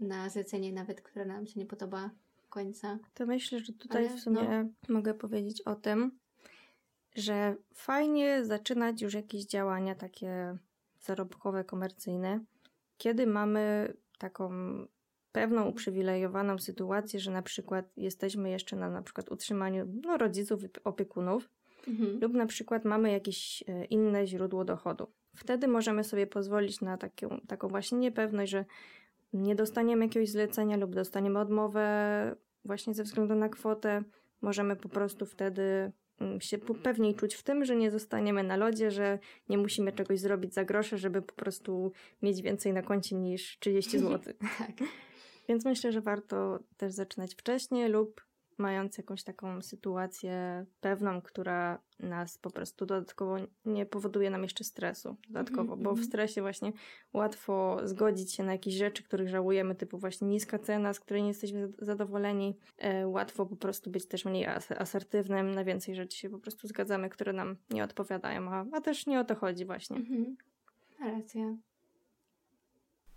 [0.00, 2.10] na zlecenie nawet, które nam się nie podoba
[2.48, 2.98] końca.
[3.14, 4.42] To myślę, że tutaj Ale, w sumie
[4.88, 4.94] no.
[4.94, 6.18] mogę powiedzieć o tym,
[7.14, 10.56] że fajnie zaczynać już jakieś działania takie
[11.00, 12.40] zarobkowe, komercyjne,
[12.98, 14.50] kiedy mamy taką
[15.32, 21.50] pewną uprzywilejowaną sytuację, że na przykład jesteśmy jeszcze na na przykład utrzymaniu no, rodziców, opiekunów,
[21.88, 22.20] mhm.
[22.20, 25.06] lub na przykład mamy jakieś e, inne źródło dochodu.
[25.36, 28.64] Wtedy możemy sobie pozwolić na taką, taką właśnie niepewność, że
[29.32, 34.02] nie dostaniemy jakiegoś zlecenia lub dostaniemy odmowę właśnie ze względu na kwotę.
[34.40, 38.90] Możemy po prostu wtedy mm, się pewniej czuć w tym, że nie zostaniemy na lodzie,
[38.90, 39.18] że
[39.48, 41.92] nie musimy czegoś zrobić za grosze, żeby po prostu
[42.22, 44.34] mieć więcej na koncie niż 30 zł.
[44.58, 44.88] tak.
[45.48, 48.20] Więc myślę, że warto też zaczynać wcześniej lub
[48.58, 55.16] mając jakąś taką sytuację pewną, która nas po prostu dodatkowo nie powoduje nam jeszcze stresu
[55.28, 56.06] dodatkowo, bo w mhm.
[56.06, 56.72] stresie właśnie
[57.12, 61.28] łatwo zgodzić się na jakieś rzeczy, których żałujemy, typu właśnie niska cena, z której nie
[61.28, 62.58] jesteśmy zadowoleni.
[62.78, 64.46] E, łatwo po prostu być też mniej
[64.78, 69.06] asertywnym, na więcej rzeczy się po prostu zgadzamy, które nam nie odpowiadają, a, a też
[69.06, 69.96] nie o to chodzi właśnie.
[69.96, 70.34] Mm-hmm.
[71.00, 71.56] Racja.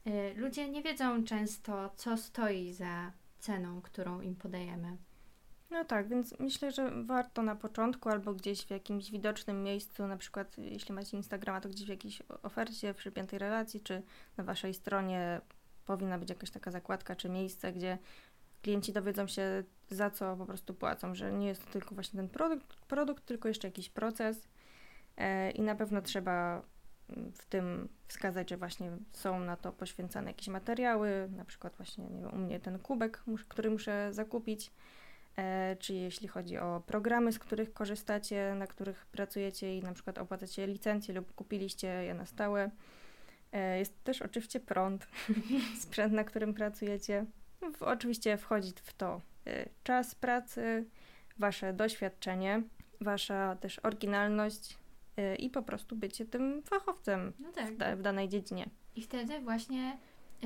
[0.06, 4.98] E, ludzie nie wiedzą często, co stoi za ceną, którą im podajemy.
[5.70, 10.18] No tak, więc myślę, że warto na początku albo gdzieś w jakimś widocznym miejscu, na
[10.18, 14.02] przykład jeśli macie Instagrama, to gdzieś w jakiejś ofercie, w przypiętej relacji, czy
[14.38, 15.42] na waszej stronie
[15.86, 17.98] powinna być jakaś taka zakładka czy miejsce, gdzie
[18.62, 22.30] klienci dowiedzą się za co po prostu płacą, że nie jest to tylko właśnie ten
[22.30, 24.48] produkt, produkt tylko jeszcze jakiś proces
[25.18, 26.62] e, i na pewno trzeba
[27.34, 32.22] w tym wskazać, że właśnie są na to poświęcane jakieś materiały, na przykład właśnie nie
[32.22, 34.72] wiem, u mnie ten kubek, który muszę zakupić,
[35.38, 40.18] E, czy jeśli chodzi o programy, z których korzystacie, na których pracujecie i na przykład
[40.18, 42.70] opłacacie licencję lub kupiliście je na stałe.
[43.52, 45.08] E, jest też oczywiście prąd,
[45.84, 47.26] sprzęt, na którym pracujecie.
[47.78, 50.86] W, oczywiście wchodzi w to e, czas pracy,
[51.38, 52.64] wasze doświadczenie,
[53.02, 54.78] wasza też oryginalność
[55.40, 57.74] i po prostu bycie tym fachowcem no tak.
[57.74, 58.70] w, da, w danej dziedzinie.
[58.96, 59.98] I wtedy właśnie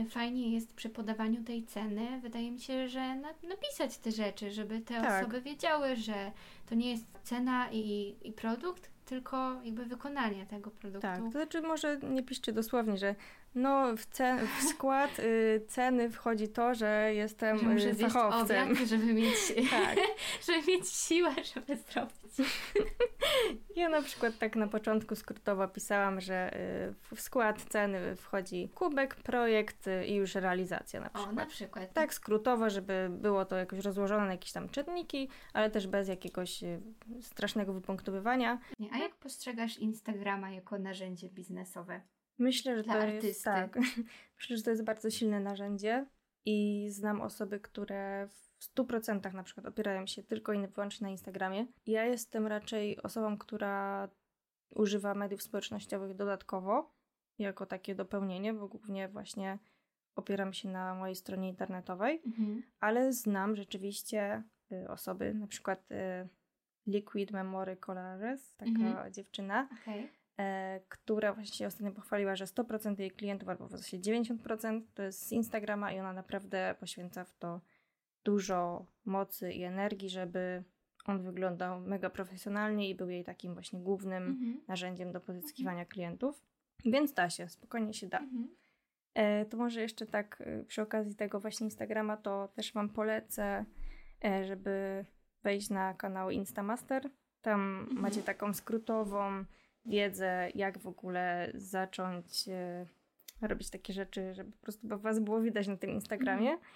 [0.09, 4.81] fajnie jest przy podawaniu tej ceny, wydaje mi się, że na, napisać te rzeczy, żeby
[4.81, 5.23] te tak.
[5.23, 6.31] osoby wiedziały, że
[6.65, 11.01] to nie jest cena i, i produkt, tylko jakby wykonanie tego produktu.
[11.01, 13.15] Tak, to znaczy może nie piszcie dosłownie, że
[13.55, 18.71] no w, cen, w skład y, ceny wchodzi to, że jestem że muszę y, fachowcem.
[18.71, 19.97] Obiad, żeby mieć, tak.
[20.47, 22.51] żeby mieć siłę, żeby zrobić.
[23.75, 26.53] ja na przykład tak na początku skrótowo pisałam, że
[27.09, 31.29] y, w skład ceny wchodzi kubek, projekt y, i już realizacja na przykład.
[31.29, 31.93] O, na przykład.
[31.93, 36.63] Tak skrótowo, żeby było to jakoś rozłożone na jakieś tam czynniki, ale też bez jakiegoś
[36.63, 36.81] y,
[37.21, 38.59] strasznego wypunktowywania.
[38.91, 42.01] A jak postrzegasz Instagrama jako narzędzie biznesowe?
[42.39, 43.27] Myślę, że to artysty.
[43.27, 43.75] jest tak.
[44.37, 46.05] Myślę, że to jest bardzo silne narzędzie
[46.45, 51.67] i znam osoby, które w 100% na przykład opierają się tylko i wyłącznie na Instagramie.
[51.87, 54.09] Ja jestem raczej osobą, która
[54.75, 56.93] używa mediów społecznościowych dodatkowo,
[57.39, 59.59] jako takie dopełnienie, bo głównie właśnie
[60.15, 62.63] opieram się na mojej stronie internetowej, mhm.
[62.79, 66.29] ale znam rzeczywiście y, osoby, na przykład y,
[66.87, 69.13] Liquid Memory Collages, taka mhm.
[69.13, 70.07] dziewczyna, okay.
[70.39, 75.03] E, która właśnie się ostatnio pochwaliła, że 100% jej klientów, albo w zasadzie 90% to
[75.03, 77.61] jest z Instagrama i ona naprawdę poświęca w to
[78.23, 80.63] dużo mocy i energii, żeby
[81.05, 84.61] on wyglądał mega profesjonalnie i był jej takim właśnie głównym mhm.
[84.67, 85.87] narzędziem do pozyskiwania mhm.
[85.87, 86.43] klientów.
[86.85, 88.19] Więc da się, spokojnie się da.
[88.19, 88.55] Mhm.
[89.13, 93.65] E, to może jeszcze tak e, przy okazji tego właśnie Instagrama, to też Wam polecę,
[94.23, 95.05] e, żeby
[95.43, 97.09] wejść na kanał Instamaster.
[97.41, 98.01] Tam mhm.
[98.01, 99.45] macie taką skrótową
[99.85, 102.85] wiedzę, jak w ogóle zacząć e,
[103.41, 106.51] robić takie rzeczy, żeby po prostu Was było widać na tym Instagramie.
[106.51, 106.69] Mhm.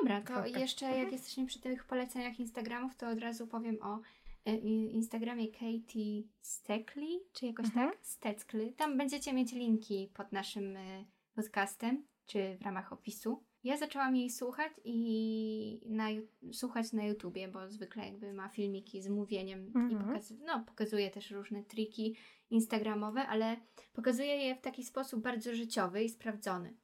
[0.00, 1.12] Dobra, to jeszcze jak mhm.
[1.12, 4.00] jesteśmy przy tych poleceniach Instagramów, to od razu powiem o
[4.44, 4.56] e,
[4.90, 7.90] Instagramie Katie Stekli, czy jakoś mhm.
[7.90, 7.98] tak?
[8.02, 8.72] Steckly.
[8.72, 13.44] Tam będziecie mieć linki pod naszym e, podcastem, czy w ramach opisu.
[13.64, 16.08] Ja zaczęłam jej słuchać i na,
[16.52, 19.90] słuchać na YouTubie, bo zwykle jakby ma filmiki z mówieniem mhm.
[19.90, 22.16] i pokaz, no, pokazuje też różne triki
[22.50, 23.56] instagramowe, ale
[23.92, 26.76] pokazuje je w taki sposób bardzo życiowy i sprawdzony.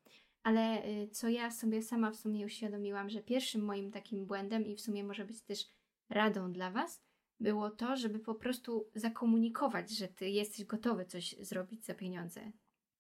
[0.42, 4.76] Ale y, co ja sobie sama w sumie uświadomiłam, że pierwszym moim takim błędem i
[4.76, 5.70] w sumie może być też
[6.10, 7.02] radą dla Was,
[7.40, 12.52] było to, żeby po prostu zakomunikować, że Ty jesteś gotowy coś zrobić za pieniądze.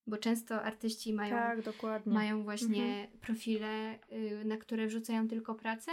[0.08, 3.18] Bo często artyści mają, tak, mają właśnie mhm.
[3.18, 5.92] profile, y, na które wrzucają tylko pracę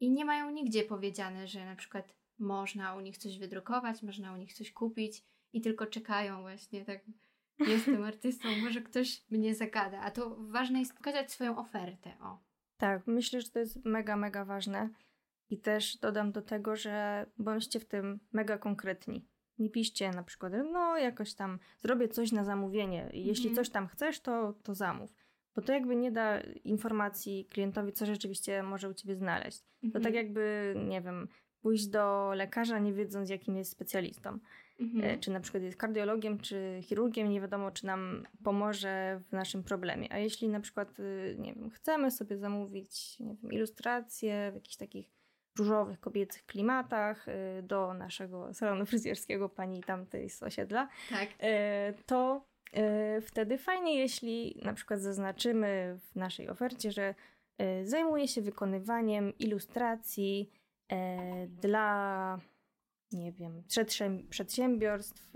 [0.00, 4.36] i nie mają nigdzie powiedziane, że na przykład można u nich coś wydrukować, można u
[4.36, 5.22] nich coś kupić
[5.52, 7.00] i tylko czekają właśnie tak
[7.58, 10.00] jestem artystą, może ktoś mnie zagada.
[10.00, 12.16] A to ważne jest pokazać swoją ofertę.
[12.20, 12.38] O.
[12.76, 14.88] Tak, myślę, że to jest mega, mega ważne.
[15.50, 19.26] I też dodam do tego, że bądźcie w tym mega konkretni.
[19.60, 23.10] Nie piszcie na przykład, no jakoś tam zrobię coś na zamówienie.
[23.12, 23.54] Jeśli mhm.
[23.54, 25.14] coś tam chcesz, to, to zamów.
[25.56, 29.62] Bo to jakby nie da informacji klientowi, co rzeczywiście może u ciebie znaleźć.
[29.82, 29.92] Mhm.
[29.92, 31.28] To tak jakby, nie wiem,
[31.62, 34.38] pójść do lekarza, nie wiedząc, jakim jest specjalistą.
[34.80, 35.04] Mhm.
[35.04, 39.62] E, Czy na przykład jest kardiologiem, czy chirurgiem, nie wiadomo, czy nam pomoże w naszym
[39.62, 40.12] problemie.
[40.12, 44.76] A jeśli na przykład, y, nie wiem, chcemy sobie zamówić, nie wiem, ilustracje w jakichś
[44.76, 45.19] takich
[45.58, 51.28] różowych, kobiecych klimatach y, do naszego salonu fryzjerskiego pani tamtej z osiedla, Tak.
[51.40, 57.14] e, to e, wtedy fajnie, jeśli na przykład zaznaczymy w naszej ofercie, że
[57.84, 60.50] zajmuje się wykonywaniem ilustracji
[61.48, 62.38] dla,
[63.12, 65.32] nie wiem, przedsięb- przedsiębiorstw,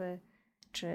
[0.72, 0.86] czy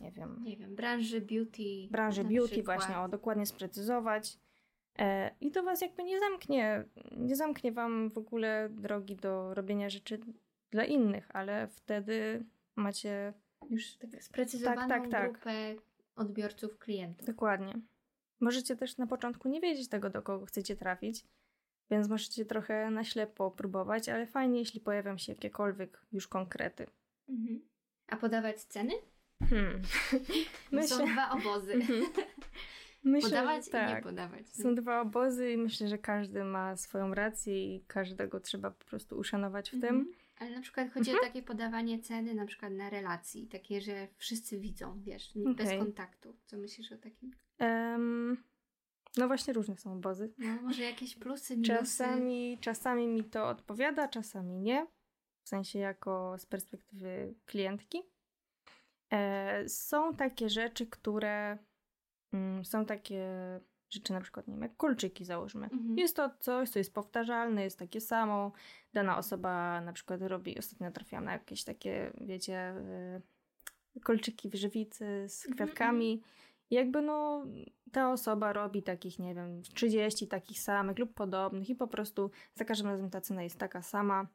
[0.00, 1.88] nie wiem, Nie wiem, branży beauty.
[1.90, 2.78] branży beauty przykład.
[2.78, 4.38] właśnie, o dokładnie sprecyzować.
[4.98, 6.84] E, I to was jakby nie zamknie,
[7.16, 10.20] nie zamknie wam w ogóle drogi do robienia rzeczy
[10.70, 12.44] dla innych, ale wtedy
[12.76, 13.32] macie
[13.70, 15.32] Już tak sprecyzowaną Tak, tak, tak.
[15.32, 15.74] grupę
[16.16, 17.26] odbiorców, klientów.
[17.26, 17.74] Dokładnie.
[18.40, 21.24] Możecie też na początku nie wiedzieć tego, do kogo chcecie trafić,
[21.90, 26.86] więc możecie trochę na ślepo próbować, ale fajnie, jeśli pojawią się jakiekolwiek już konkrety.
[27.28, 27.60] Mhm.
[28.08, 28.92] A podawać ceny?
[29.50, 29.82] Hmm.
[30.72, 31.74] Myślę, Są dwa obozy.
[33.06, 34.02] Myślę, podawać i nie tak.
[34.02, 34.48] podawać.
[34.48, 39.18] Są dwa obozy i myślę, że każdy ma swoją rację i każdego trzeba po prostu
[39.18, 40.04] uszanować w Mhm.
[40.04, 40.14] tym.
[40.38, 41.24] Ale na przykład chodzi Mhm.
[41.24, 45.68] o takie podawanie ceny na przykład na relacji, takie, że wszyscy widzą, wiesz, n- bez
[45.78, 46.36] kontaktu.
[46.46, 47.30] Co myślisz o takim?
[47.58, 48.36] Em,
[49.16, 50.32] no właśnie różne są obozy.
[50.38, 51.72] No, może jakieś plusy, minusy?
[51.78, 54.86] Czasami, czasami mi to odpowiada, czasami nie.
[55.44, 58.02] W sensie jako z perspektywy klientki.
[59.12, 61.58] E, są takie rzeczy, które
[62.62, 63.24] są takie
[63.90, 65.64] rzeczy na przykład, nie wiem, jak kolczyki załóżmy.
[65.64, 65.98] Mhm.
[65.98, 68.52] Jest to coś, co jest powtarzalne, jest takie samo.
[68.92, 72.74] Dana osoba na przykład robi, ostatnio trafiłam na jakieś takie, wiecie,
[73.96, 76.22] y, kolczyki w żywicy z Mhm, kwiatkami.
[76.70, 77.46] I jakby no,
[77.92, 82.64] ta osoba robi takich, nie wiem, 30 takich samych lub podobnych i po prostu za
[82.64, 84.26] każdym razem ta cena jest taka sama.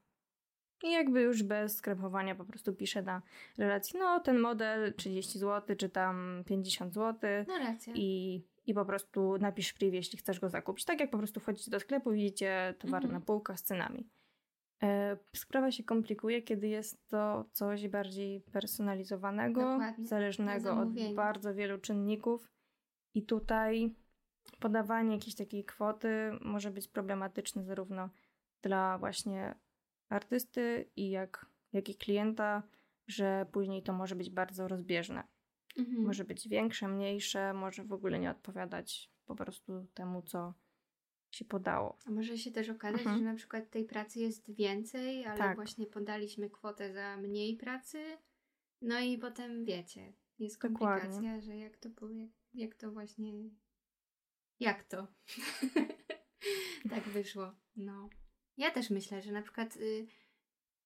[0.83, 3.21] I jakby już bez skremowania po prostu pisze na
[3.57, 7.93] relacji, no ten model 30 zł, czy tam 50 zł No racja.
[7.95, 10.85] i, i po prostu napisz w privie, jeśli chcesz go zakupić.
[10.85, 13.13] Tak jak po prostu wchodzicie do sklepu, widzicie towary Mhm.
[13.21, 14.07] na półkach z cenami.
[14.83, 20.05] E, sprawa się komplikuje, kiedy jest to coś bardziej personalizowanego, Dokładnie.
[20.05, 22.51] zależnego od bardzo wielu czynników.
[23.15, 23.95] I tutaj
[24.59, 28.09] podawanie jakiejś takiej kwoty może być problematyczne zarówno
[28.61, 29.55] dla właśnie
[30.11, 32.63] artysty i jak, jak i klienta,
[33.07, 35.23] że później to może być bardzo rozbieżne.
[35.77, 36.01] Mhm.
[36.01, 40.53] Może być większe, mniejsze, może w ogóle nie odpowiadać po prostu temu, co
[41.31, 41.97] się podało.
[42.05, 43.17] A może się też okazać, Mhm.
[43.17, 45.55] że na przykład tej pracy jest więcej, ale Tak.
[45.55, 48.17] właśnie podaliśmy kwotę za mniej pracy.
[48.81, 50.99] No i potem wiecie, jest Dokładnie.
[51.01, 53.33] komplikacja, że jak to powie, jak to właśnie.
[54.59, 55.07] Jak to?
[56.89, 57.51] tak wyszło.
[57.75, 58.09] No.
[58.61, 60.07] Ja też myślę, że na przykład y,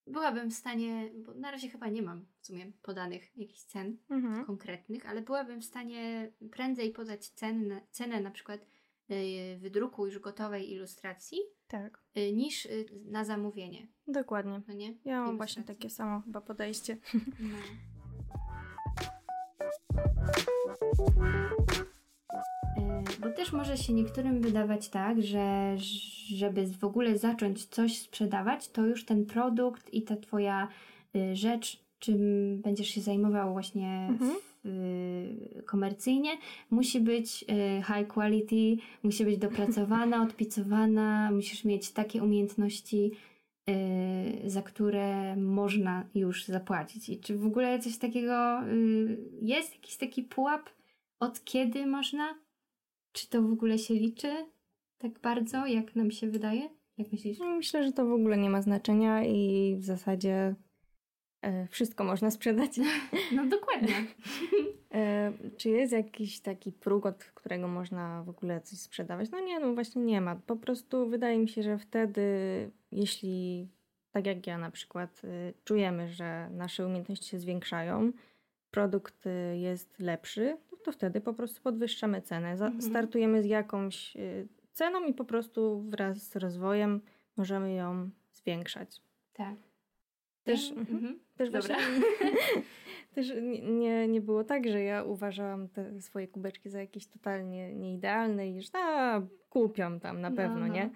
[0.07, 4.45] byłabym w stanie, bo na razie chyba nie mam w sumie podanych jakichś cen Mhm.
[4.45, 8.61] konkretnych, ale byłabym w stanie prędzej podać cenę, cenę na przykład
[9.11, 14.61] y, wydruku już gotowej ilustracji Tak, y, niż y, na zamówienie, dokładnie.
[14.67, 14.93] no nie?
[15.05, 16.97] Ja mam właśnie takie samo chyba podejście.
[17.39, 17.57] No.
[23.19, 25.75] Bo też może się niektórym wydawać tak, że
[26.35, 30.67] żeby w ogóle zacząć coś sprzedawać, to już ten produkt i ta twoja
[31.15, 32.17] y, rzecz, czym
[32.61, 34.31] będziesz się zajmował właśnie Mhm.
[34.63, 34.67] w,
[35.59, 36.31] y, komercyjnie,
[36.69, 43.11] musi być y, high quality, musi być dopracowana, odpicowana, musisz mieć takie umiejętności,
[43.69, 47.09] y, za które można już zapłacić.
[47.09, 49.75] I czy w ogóle coś takiego y, jest?
[49.75, 50.69] Jakiś taki pułap?
[51.19, 52.44] Od kiedy można?
[53.15, 54.45] Czy to w ogóle się liczy
[54.97, 56.69] tak bardzo, jak nam się wydaje?
[56.97, 57.39] Jak myślisz?
[57.39, 60.55] No, Myślę, że to w ogóle nie ma znaczenia i w zasadzie
[61.41, 62.71] e, wszystko można sprzedać.
[63.35, 63.95] No dokładnie.
[64.93, 69.31] E, czy jest jakiś taki próg, od którego można w ogóle coś sprzedawać?
[69.31, 70.35] No nie, no właśnie nie ma.
[70.35, 72.21] Po prostu wydaje mi się, że wtedy,
[72.91, 73.67] jeśli
[74.11, 78.11] tak jak ja na przykład y, czujemy, że nasze umiejętności się zwiększają,
[78.75, 82.51] produkt y, jest lepszy, no to wtedy po prostu podwyższamy cenę.
[82.51, 82.81] Mhm.
[82.81, 87.01] Startujemy z jakąś y, ceną i po prostu wraz z rozwojem
[87.37, 89.01] możemy ją zwiększać.
[89.33, 89.55] Tak.
[90.43, 90.97] Też, Ja- mhm.
[90.97, 91.19] mhm.
[91.37, 91.75] Też Dobra.
[91.75, 92.01] właśnie,
[93.15, 98.49] też nie- nie, było tak, że ja uważałam te swoje kubeczki za jakieś totalnie nieidealne
[98.49, 100.67] i że a, kupią tam na No, pewno, no.
[100.67, 100.89] nie?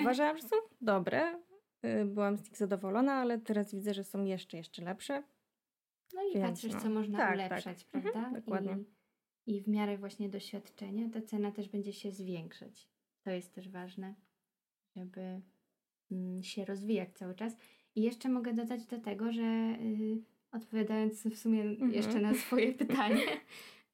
[0.00, 1.38] Uważałam, że są dobre,
[1.84, 5.22] y, byłam z nich zadowolona, ale teraz widzę, że są jeszcze, jeszcze lepsze.
[6.12, 6.80] No i Więc patrzysz, no.
[6.80, 7.94] co można Tak, ulepszać, tak.
[7.94, 8.40] Mhm, prawda?
[8.40, 8.84] dokładnie.
[9.46, 12.88] I, i w miarę właśnie doświadczenia ta cena też będzie się zwiększać.
[13.22, 14.14] To jest też ważne,
[14.96, 15.40] żeby
[16.10, 17.56] mm, się rozwijać cały czas.
[17.94, 21.92] I jeszcze mogę dodać do tego, że y, odpowiadając w sumie mhm.
[21.92, 23.22] jeszcze na swoje pytanie,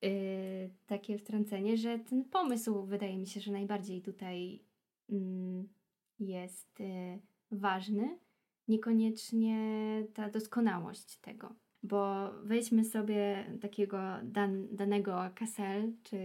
[0.05, 4.65] y, takie wtrącenie, że ten pomysł wydaje mi się, że najbardziej tutaj
[5.11, 5.15] y,
[6.19, 6.79] jest
[7.51, 8.19] ważny,
[8.69, 9.59] niekoniecznie
[10.15, 11.55] ta doskonałość tego.
[11.83, 16.19] Bo weźmy sobie takiego dan, danego Kassel, czy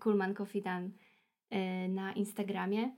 [0.00, 0.90] Kulman Coffee Dan
[1.88, 2.96] na Instagramie,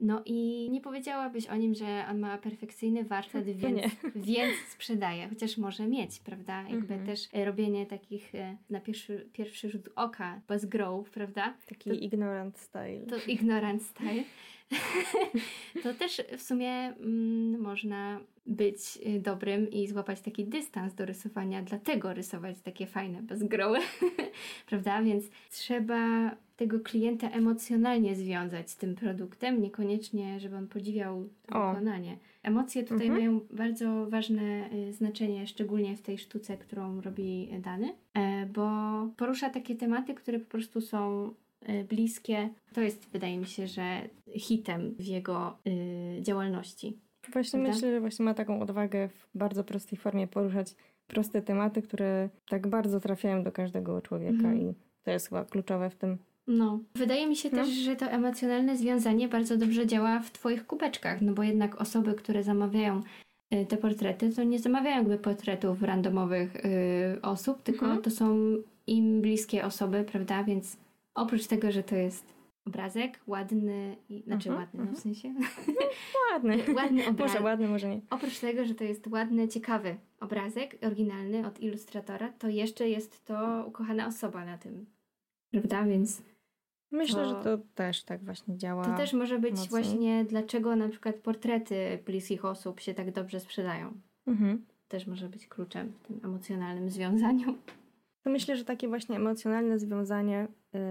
[0.00, 3.80] no i nie powiedziałabyś o nim, że on ma perfekcyjny warsztat, więc,
[4.16, 6.62] więc sprzedaje, chociaż może mieć, prawda?
[6.62, 7.06] Jakby mhm.
[7.06, 11.54] też e, robienie takich e, na pierwszy, pierwszy rzut oka bez grow, prawda?
[11.68, 13.06] Taki to, ignorant style.
[13.06, 14.24] To ignorant style.
[15.82, 21.62] to też w sumie mm, można być y, dobrym i złapać taki dystans do rysowania,
[21.62, 23.78] dlatego rysować takie fajne bezgroły,
[24.68, 25.02] prawda?
[25.02, 26.30] Więc trzeba
[26.60, 31.68] tego klienta emocjonalnie związać z tym produktem, niekoniecznie, żeby on podziwiał to o.
[31.68, 32.16] wykonanie.
[32.42, 33.18] Emocje tutaj mhm.
[33.18, 38.70] mają bardzo ważne y, znaczenie, szczególnie w tej sztuce, którą robi Dany, e, bo
[39.16, 41.30] porusza takie tematy, które po prostu są
[41.68, 42.48] y, bliskie.
[42.72, 44.00] To jest, wydaje mi się, że
[44.36, 45.58] hitem w jego
[46.20, 46.98] działalności.
[47.32, 47.74] Właśnie Prawda?
[47.74, 52.66] myślę, że właśnie ma taką odwagę w bardzo prostej formie poruszać proste tematy, które tak
[52.66, 54.60] bardzo trafiają do każdego człowieka mhm.
[54.60, 56.18] i to jest chyba kluczowe w tym.
[56.50, 57.58] No, wydaje mi się no.
[57.58, 62.14] też, że to emocjonalne związanie bardzo dobrze działa w Twoich kubeczkach, no bo jednak osoby,
[62.14, 63.02] które zamawiają
[63.54, 68.02] y, te portrety, to nie zamawiają jakby portretów randomowych y, osób, tylko mhm.
[68.02, 70.44] to są im bliskie osoby, prawda?
[70.44, 70.76] Więc
[71.14, 72.34] oprócz tego, że to jest
[72.66, 75.34] obrazek, ładny, i, znaczy uh-huh, ładny, no w sensie.
[76.32, 76.56] ładny.
[76.82, 77.34] ładny obrazek.
[77.34, 78.00] Może ładny, może nie.
[78.10, 83.64] Oprócz tego, że to jest ładny, ciekawy obrazek, oryginalny od ilustratora, to jeszcze jest to
[83.68, 84.86] ukochana osoba na tym.
[85.50, 85.84] Prawda?
[85.84, 86.29] Więc.
[86.92, 88.84] Myślę, że to też tak właśnie działa.
[88.84, 89.68] To też może być mocniej.
[89.68, 93.92] właśnie, dlaczego na przykład portrety bliskich osób się tak dobrze sprzedają.
[94.26, 94.66] Mhm.
[94.88, 97.54] Też może być kluczem w tym emocjonalnym związaniu.
[98.22, 100.48] To myślę, że takie właśnie emocjonalne związanie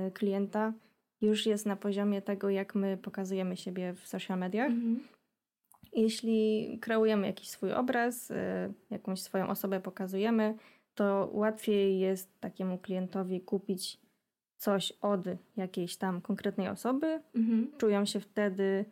[0.08, 0.74] y, klienta
[1.22, 4.72] już jest na poziomie tego, jak my pokazujemy siebie w social mediach.
[4.72, 5.00] Mhm.
[5.94, 8.36] Jeśli kreujemy jakiś swój obraz, y,
[8.90, 10.56] jakąś swoją osobę pokazujemy,
[10.96, 14.00] to łatwiej jest takiemu klientowi kupić
[14.60, 15.22] coś od
[15.58, 17.22] jakiejś tam konkretnej osoby.
[17.36, 17.72] Mhm.
[17.78, 18.86] Czują się wtedy,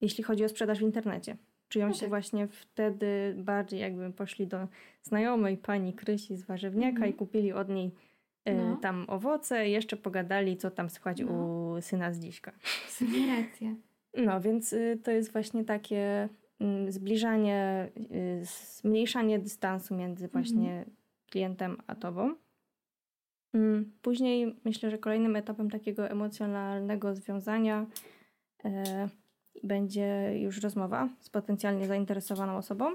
[0.00, 1.36] jeśli chodzi o sprzedaż w internecie,
[1.68, 1.98] czują okay.
[1.98, 4.68] się właśnie wtedy bardziej jakby poszli do
[5.02, 7.10] znajomej pani Krysi z warzywniaka mhm.
[7.10, 7.92] i kupili od niej
[8.46, 8.76] E, no.
[8.76, 11.32] tam owoce, jeszcze pogadali, co tam słychać no.
[11.32, 12.52] u syna z dziśka.
[13.36, 13.74] Racja.
[14.16, 16.28] No, więc y, to jest właśnie takie
[16.60, 20.96] mm, zbliżanie, y, zmniejszanie dystansu między właśnie mhm.
[21.30, 22.34] klientem a tobą.
[23.54, 27.86] Mm, później myślę, że kolejnym etapem takiego emocjonalnego związania
[28.64, 29.08] e,
[29.62, 32.90] będzie już rozmowa z potencjalnie zainteresowaną osobą.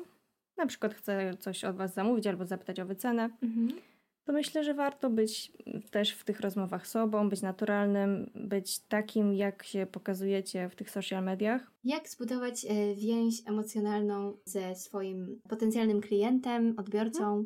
[0.58, 3.30] Na przykład chce coś od Was zamówić albo zapytać o wycenę.
[3.44, 3.82] Mhm
[4.26, 5.52] to myślę, że warto być
[5.92, 11.24] też w tych rozmowach sobą, być naturalnym, być takim, jak się pokazujecie w tych social
[11.24, 11.72] mediach.
[11.84, 17.44] Jak zbudować e, więź emocjonalną ze swoim potencjalnym klientem, odbiorcą?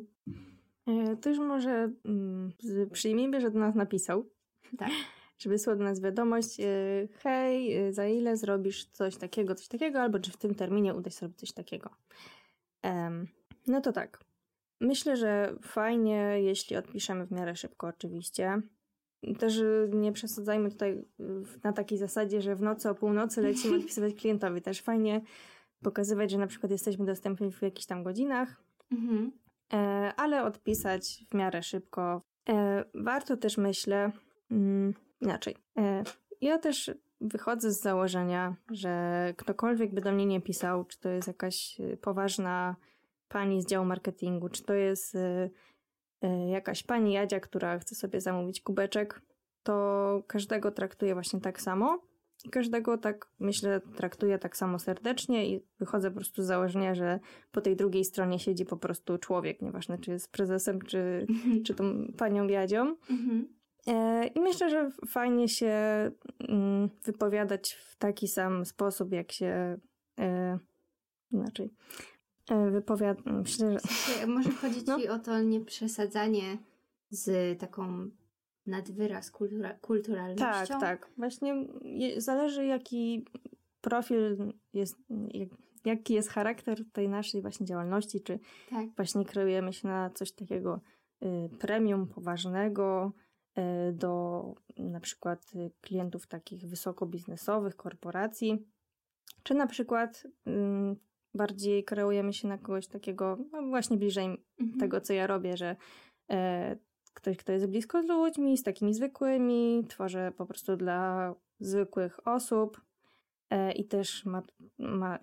[0.86, 2.52] E, to już może mm,
[2.92, 4.24] przyjmijmy, że do nas napisał.
[4.78, 4.90] Tak.
[5.38, 6.64] Że wysłał do nas wiadomość, e,
[7.22, 11.16] hej, za ile zrobisz coś takiego, coś takiego, albo czy w tym terminie uda się
[11.16, 11.90] zrobić coś takiego.
[13.66, 14.24] no to tak.
[14.80, 18.62] Myślę, że fajnie, jeśli odpiszemy w miarę szybko, oczywiście.
[19.38, 19.62] Też
[19.92, 21.04] nie przesadzajmy tutaj
[21.64, 24.62] na takiej zasadzie, że w nocy o północy lecimy odpisywać klientowi.
[24.62, 25.20] Też fajnie
[25.82, 28.62] pokazywać, że na przykład jesteśmy dostępni w jakichś tam godzinach,
[28.92, 29.32] mhm.
[29.72, 32.22] E, ale odpisać w miarę szybko.
[32.48, 34.12] E, warto też, myślę,
[34.50, 35.56] mm, inaczej.
[35.78, 36.02] E,
[36.40, 36.90] ja też
[37.20, 42.76] wychodzę z założenia, że ktokolwiek by do mnie nie pisał, czy to jest jakaś poważna
[43.28, 45.16] pani z działu marketingu, czy to jest
[46.48, 49.22] jakaś pani Jadzia, która chce sobie zamówić kubeczek,
[49.62, 51.98] to każdego traktuje właśnie tak samo.
[52.50, 57.20] Każdego tak, myślę, traktuje tak samo serdecznie i wychodzę po prostu z założenia, że
[57.52, 61.26] po tej drugiej stronie siedzi po prostu człowiek, nieważne czy jest prezesem, czy,
[61.64, 62.96] czy tą panią Jadzią.
[63.10, 63.48] Mhm.
[63.86, 65.72] E, I myślę, że fajnie się
[66.48, 69.78] mm, wypowiadać w taki sam sposób, jak się
[70.18, 70.58] e,
[71.30, 71.74] inaczej.
[72.50, 73.18] E, wypowiad...
[73.26, 74.26] Myślę, że...
[74.26, 75.00] Może chodzi no.
[75.00, 76.58] ci o to nieprzesadzanie
[77.10, 78.10] z taką
[78.66, 80.44] nadwyraz kultura kulturalnością?
[80.44, 81.10] Tak, tak.
[81.16, 81.66] Właśnie
[82.16, 83.24] zależy jaki
[83.80, 84.96] profil jest,
[85.84, 88.38] jaki jest charakter tej naszej właśnie działalności, czy
[88.70, 88.86] tak.
[88.96, 90.80] właśnie kreujemy się na coś takiego
[91.22, 93.12] y, premium, poważnego,
[93.54, 94.42] e, do
[94.76, 98.66] na przykład klientów takich wysokobiznesowych, korporacji,
[99.42, 100.26] czy na przykład
[101.34, 104.80] bardziej kreujemy się na kogoś takiego, no właśnie bliżej mhm.
[104.80, 105.76] tego, co ja robię, że
[106.30, 106.76] e,
[107.16, 112.80] ktoś, kto jest blisko z ludźmi, z takimi zwykłymi, tworzę po prostu dla zwykłych osób
[113.50, 114.42] e, i też ma,
[114.78, 115.18] ma,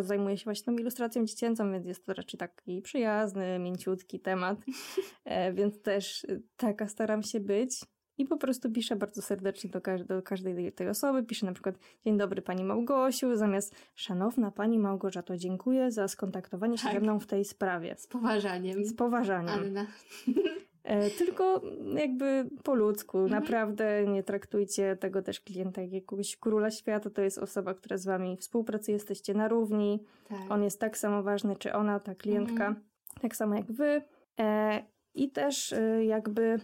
[0.00, 4.58] zajmuje się właśnie tą ilustracją dziecięcą, więc jest to raczej taki przyjazny, mięciutki temat,
[5.24, 6.26] e, więc też
[6.56, 7.80] taka staram się być.
[8.18, 11.22] I po prostu piszę bardzo serdecznie do, do każdej tej osoby.
[11.22, 16.84] Piszę na przykład Dzień dobry Pani Małgosiu, zamiast Szanowna Pani Małgorzato, dziękuję za skontaktowanie się
[16.84, 16.92] tak.
[16.92, 17.94] ze mną w tej sprawie.
[17.98, 18.84] Z poważaniem.
[18.84, 19.60] Z poważaniem.
[19.60, 19.86] Anna.
[20.84, 21.62] E, tylko
[21.96, 23.18] jakby po ludzku.
[23.18, 23.42] Mhm.
[23.42, 27.10] Naprawdę nie traktujcie tego też klienta jak jakiegoś króla świata.
[27.10, 30.04] To jest osoba, która z wami współpracuje, jesteście na równi.
[30.28, 30.38] Tak.
[30.48, 32.86] On jest tak samo ważny, czy ona, ta klientka, mhm.
[33.20, 34.02] tak samo jak wy.
[34.40, 34.82] E,
[35.14, 36.60] I też e, jakby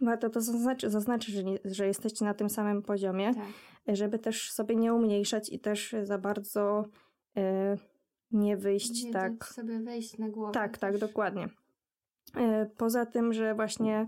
[0.00, 0.40] warto to
[0.86, 3.96] zaznaczyć, że, nie, że jesteście na tym samym poziomie, tak.
[3.96, 6.84] żeby też sobie nie umniejszać i też za bardzo
[8.30, 9.44] nie wyjść nie tak.
[9.44, 10.52] sobie wejść na głowę.
[10.52, 11.48] Tak, tak, dokładnie.
[12.36, 14.06] E, poza tym, że właśnie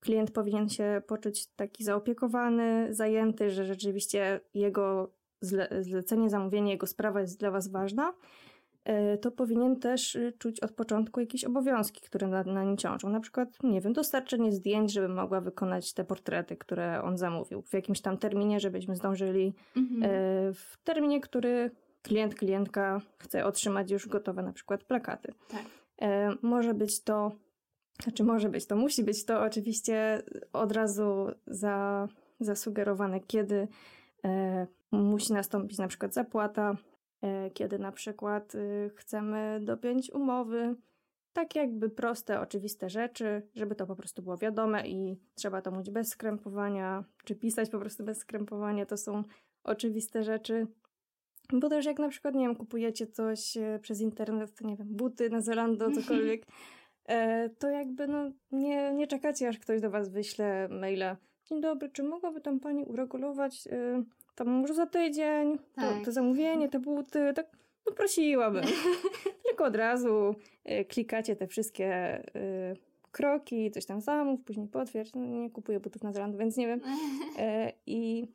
[0.00, 7.20] klient powinien się poczuć taki zaopiekowany, zajęty, że rzeczywiście jego zle zlecenie, zamówienie, jego sprawa
[7.20, 8.12] jest dla Was ważna,
[8.84, 13.08] e, to powinien też y, czuć od początku jakieś obowiązki, które na, na nim ciążą.
[13.08, 17.72] Na przykład, nie wiem, dostarczenie zdjęć, żeby mogła wykonać te portrety, które on zamówił w
[17.72, 20.02] jakimś tam terminie, żebyśmy zdążyli mhm.
[20.02, 20.08] E,
[20.52, 21.70] w terminie, który
[22.02, 25.32] klient, klientka chce otrzymać już gotowe na przykład plakaty.
[25.48, 25.62] Tak.
[26.42, 27.32] Może być to
[28.02, 30.22] znaczy może być, to musi być to oczywiście
[30.52, 32.08] od razu za,
[32.40, 33.68] zasugerowane, kiedy
[34.24, 36.76] e, musi nastąpić na przykład zapłata,
[37.22, 40.76] e, kiedy na przykład e, chcemy dopiąć umowy.
[41.32, 45.90] Tak jakby proste, oczywiste rzeczy, żeby to po prostu było wiadome i trzeba to mówić
[45.90, 49.24] bez skrępowania, czy pisać po prostu bez skrępowania, to są
[49.64, 50.66] oczywiste rzeczy.
[51.52, 55.30] Bo też jak na przykład, nie wiem, kupujecie coś e, przez internet, nie wiem, buty
[55.30, 56.46] na Zalando, cokolwiek,
[57.58, 61.16] to jakby no, nie, nie czekacie, aż ktoś do was wyśle maila.
[61.44, 65.98] Dzień dobry, czy mogłaby tam pani uregulować y, tam może za tydzień tak.
[65.98, 67.46] to, to, zamówienie, te buty, tak
[67.86, 68.64] no prosiłabym.
[69.46, 70.34] Tylko od razu
[70.70, 72.76] y, klikacie te wszystkie y,
[73.12, 75.14] kroki, coś tam zamów, później potwierdź.
[75.14, 76.80] No, nie kupuję butów na Zalando, więc nie wiem.
[77.86, 78.26] I,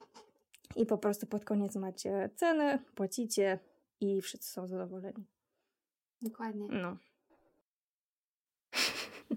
[0.76, 3.60] I po prostu pod koniec macie cenę, płacicie
[4.02, 5.26] i wszyscy są zadowoleni.
[6.22, 6.68] Dokładnie.
[6.72, 6.98] No.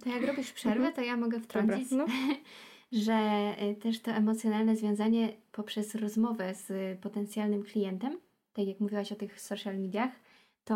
[0.05, 0.95] To jak robisz przerwę, mhm.
[0.95, 2.13] to ja mogę wtrącić, Dobra, no.
[3.05, 8.19] że y, też to emocjonalne związanie poprzez rozmowę z potencjalnym klientem,
[8.53, 10.11] tak jak mówiłaś o tych social mediach,
[10.65, 10.75] to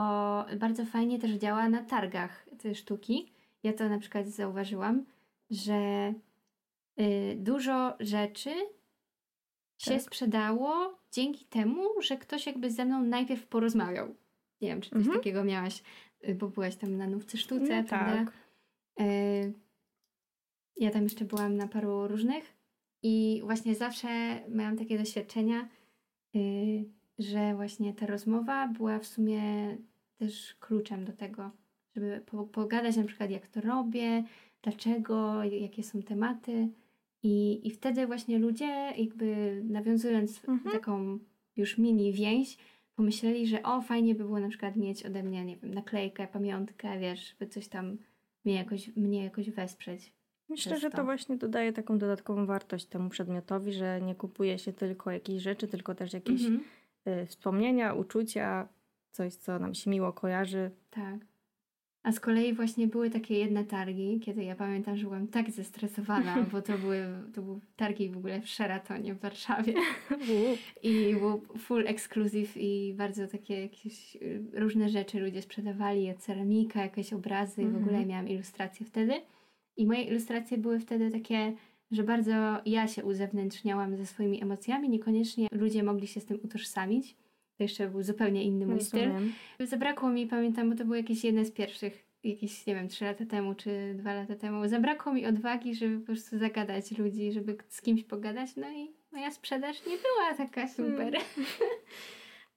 [0.58, 3.32] bardzo fajnie też działa na targach tej sztuki.
[3.62, 5.04] Ja to na przykład zauważyłam,
[5.50, 6.12] że
[7.00, 8.50] y, dużo rzeczy
[9.78, 10.02] się tak.
[10.02, 14.14] sprzedało dzięki temu, że ktoś jakby ze mną najpierw porozmawiał.
[14.60, 15.18] Nie wiem, czy coś mhm.
[15.18, 15.82] takiego miałaś,
[16.28, 18.24] y, bo byłaś tam na nówce sztuce, no, prawda?
[18.24, 18.32] Tak.
[19.00, 19.52] Y,
[20.76, 22.54] ja tam jeszcze byłam na paru różnych
[23.02, 25.68] i właśnie zawsze miałam takie doświadczenia,
[26.36, 26.84] y,
[27.18, 29.42] że właśnie ta rozmowa była w sumie
[30.18, 31.50] też kluczem do tego,
[31.96, 34.24] żeby pogadać na przykład jak to robię,
[34.62, 36.68] dlaczego, jakie są tematy.
[37.22, 40.72] I, I wtedy właśnie ludzie, jakby nawiązując mhm.
[40.72, 41.18] taką
[41.56, 42.58] już mini więź,
[42.96, 46.98] pomyśleli, że o, fajnie by było na przykład mieć ode mnie, nie wiem, naklejkę, pamiątkę,
[46.98, 47.96] wiesz, żeby coś tam
[48.44, 50.12] mnie jakoś, mnie jakoś wesprzeć.
[50.48, 50.96] Myślę, że to.
[50.96, 55.68] to właśnie dodaje taką dodatkową wartość temu przedmiotowi, że nie kupuje się tylko jakichś rzeczy,
[55.68, 56.64] tylko też jakieś mhm.
[57.06, 58.68] y, wspomnienia, uczucia,
[59.10, 60.70] coś, co nam się miło kojarzy.
[60.90, 61.33] Tak.
[62.04, 66.36] A z kolei właśnie były takie jedne targi, kiedy ja pamiętam, że byłam tak zestresowana,
[66.52, 69.74] bo to były, to były targi w ogóle w Sheratonie w Warszawie.
[70.82, 77.12] I był full exclusive i bardzo takie jakieś y, różne rzeczy ludzie sprzedawali, ceramika, jakieś
[77.12, 78.08] obrazy i w ogóle mhm.
[78.08, 79.12] miałam ilustracje wtedy.
[79.76, 81.52] I moje ilustracje były wtedy takie,
[81.90, 82.32] że bardzo
[82.66, 87.16] ja się uzewnętrzniałam ze swoimi emocjami, niekoniecznie ludzie mogli się z tym utożsamić.
[87.56, 89.10] To jeszcze był zupełnie inny mój styl.
[89.60, 93.26] Zabrakło mi, pamiętam, bo to było jakieś jedne z pierwszych, jakieś, nie wiem, trzy lata
[93.26, 94.68] temu czy dwa lata temu.
[94.68, 98.56] Zabrakło mi odwagi, żeby po prostu zagadać ludzi, żeby z kimś pogadać.
[98.56, 101.12] No i moja sprzedaż nie była taka super.
[101.12, 101.46] Hmm.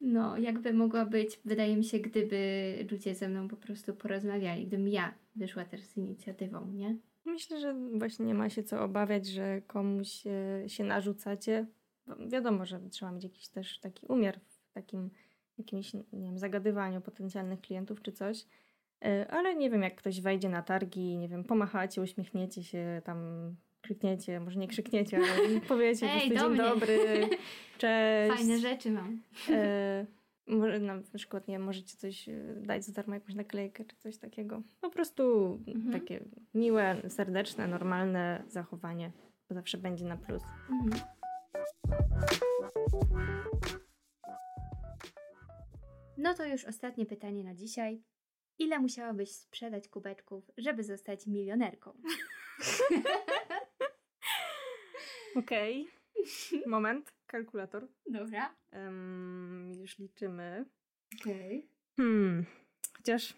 [0.02, 2.40] No, jakby mogła być, wydaje mi się, gdyby
[2.92, 6.98] ludzie ze mną po prostu porozmawiali, gdybym ja wyszła też z inicjatywą, nie?
[7.26, 10.24] Myślę, że właśnie nie ma się co obawiać, że komuś
[10.68, 11.68] się narzucacie.
[12.28, 14.40] Wiadomo, że trzeba mieć jakiś też taki umiar
[14.82, 15.10] takim
[15.58, 18.46] jakimś, nie wiem, zagadywaniu potencjalnych klientów czy coś.
[19.06, 23.18] E, ale nie wiem, jak ktoś wejdzie na targi, nie wiem, pomachacie, uśmiechniecie się, tam
[23.82, 26.70] krzykniecie, może nie krzykniecie, ale powiecie Ej, po prostu do dzień mnie.
[26.70, 26.98] dobry,
[27.78, 28.36] cześć.
[28.38, 29.22] Fajne rzeczy mam.
[29.50, 30.06] E,
[30.48, 34.62] może na przykład, nie możecie coś e, dać za darmo, jakąś naklejkę czy coś takiego.
[34.82, 35.92] Po prostu Mhm.
[36.02, 36.24] takie
[36.54, 39.12] miłe, serdeczne, normalne zachowanie.
[39.48, 40.44] To zawsze będzie na plus.
[40.72, 41.02] Mhm.
[46.18, 48.02] No to już ostatnie pytanie na dzisiaj.
[48.60, 51.94] Ile musiałabyś sprzedać kubeczków, żeby zostać milionerką?
[55.36, 55.88] Okej.
[56.66, 57.14] Moment.
[57.28, 57.88] Kalkulator.
[58.06, 58.56] Dobra.
[58.72, 60.66] Em, już liczymy.
[61.22, 61.68] Okej.
[61.98, 62.46] Hmm.
[62.98, 63.34] Chociaż,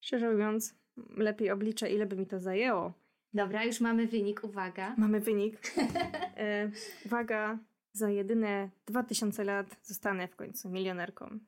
[0.00, 0.74] szczerze mówiąc,
[1.16, 2.92] lepiej obliczę, ile by mi to zajęło.
[3.34, 4.94] Dobra, już mamy wynik, uwaga.
[4.98, 5.72] Mamy wynik.
[6.36, 6.70] E,
[7.04, 7.58] uwaga,
[7.92, 11.38] za jedyne 2000 lat zostanę w końcu milionerką.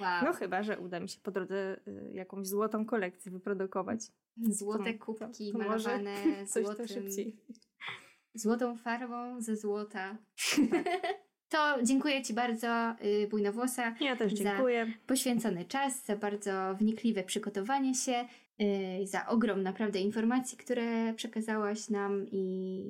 [0.00, 0.24] Wow.
[0.24, 4.00] No chyba, że uda mi się po drodze y, jakąś złotą kolekcję wyprodukować.
[4.36, 6.14] Złote kubki to- to malowane
[6.46, 7.36] złotym, szybciej.
[8.34, 10.16] złotą farbą ze złota.
[11.52, 14.92] to dziękuję Ci bardzo, y, Bujnowłosa, Ja też Za- dziękuję.
[15.06, 18.24] poświęcony czas, za bardzo wnikliwe przygotowanie się,
[19.02, 22.84] y, za ogrom naprawdę informacji, które przekazałaś nam i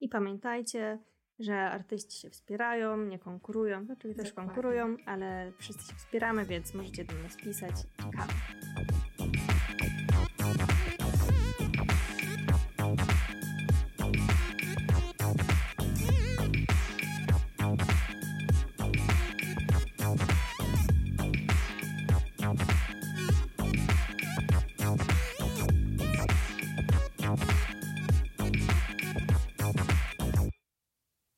[0.00, 0.98] I pamiętajcie,
[1.40, 3.84] że artyści się wspierają, nie konkurują.
[3.84, 4.54] Znaczy też Dokładnie.
[4.54, 7.74] konkurują, ale wszyscy się wspieramy, więc możecie do nas pisać.
[7.96, 9.09] czekamy.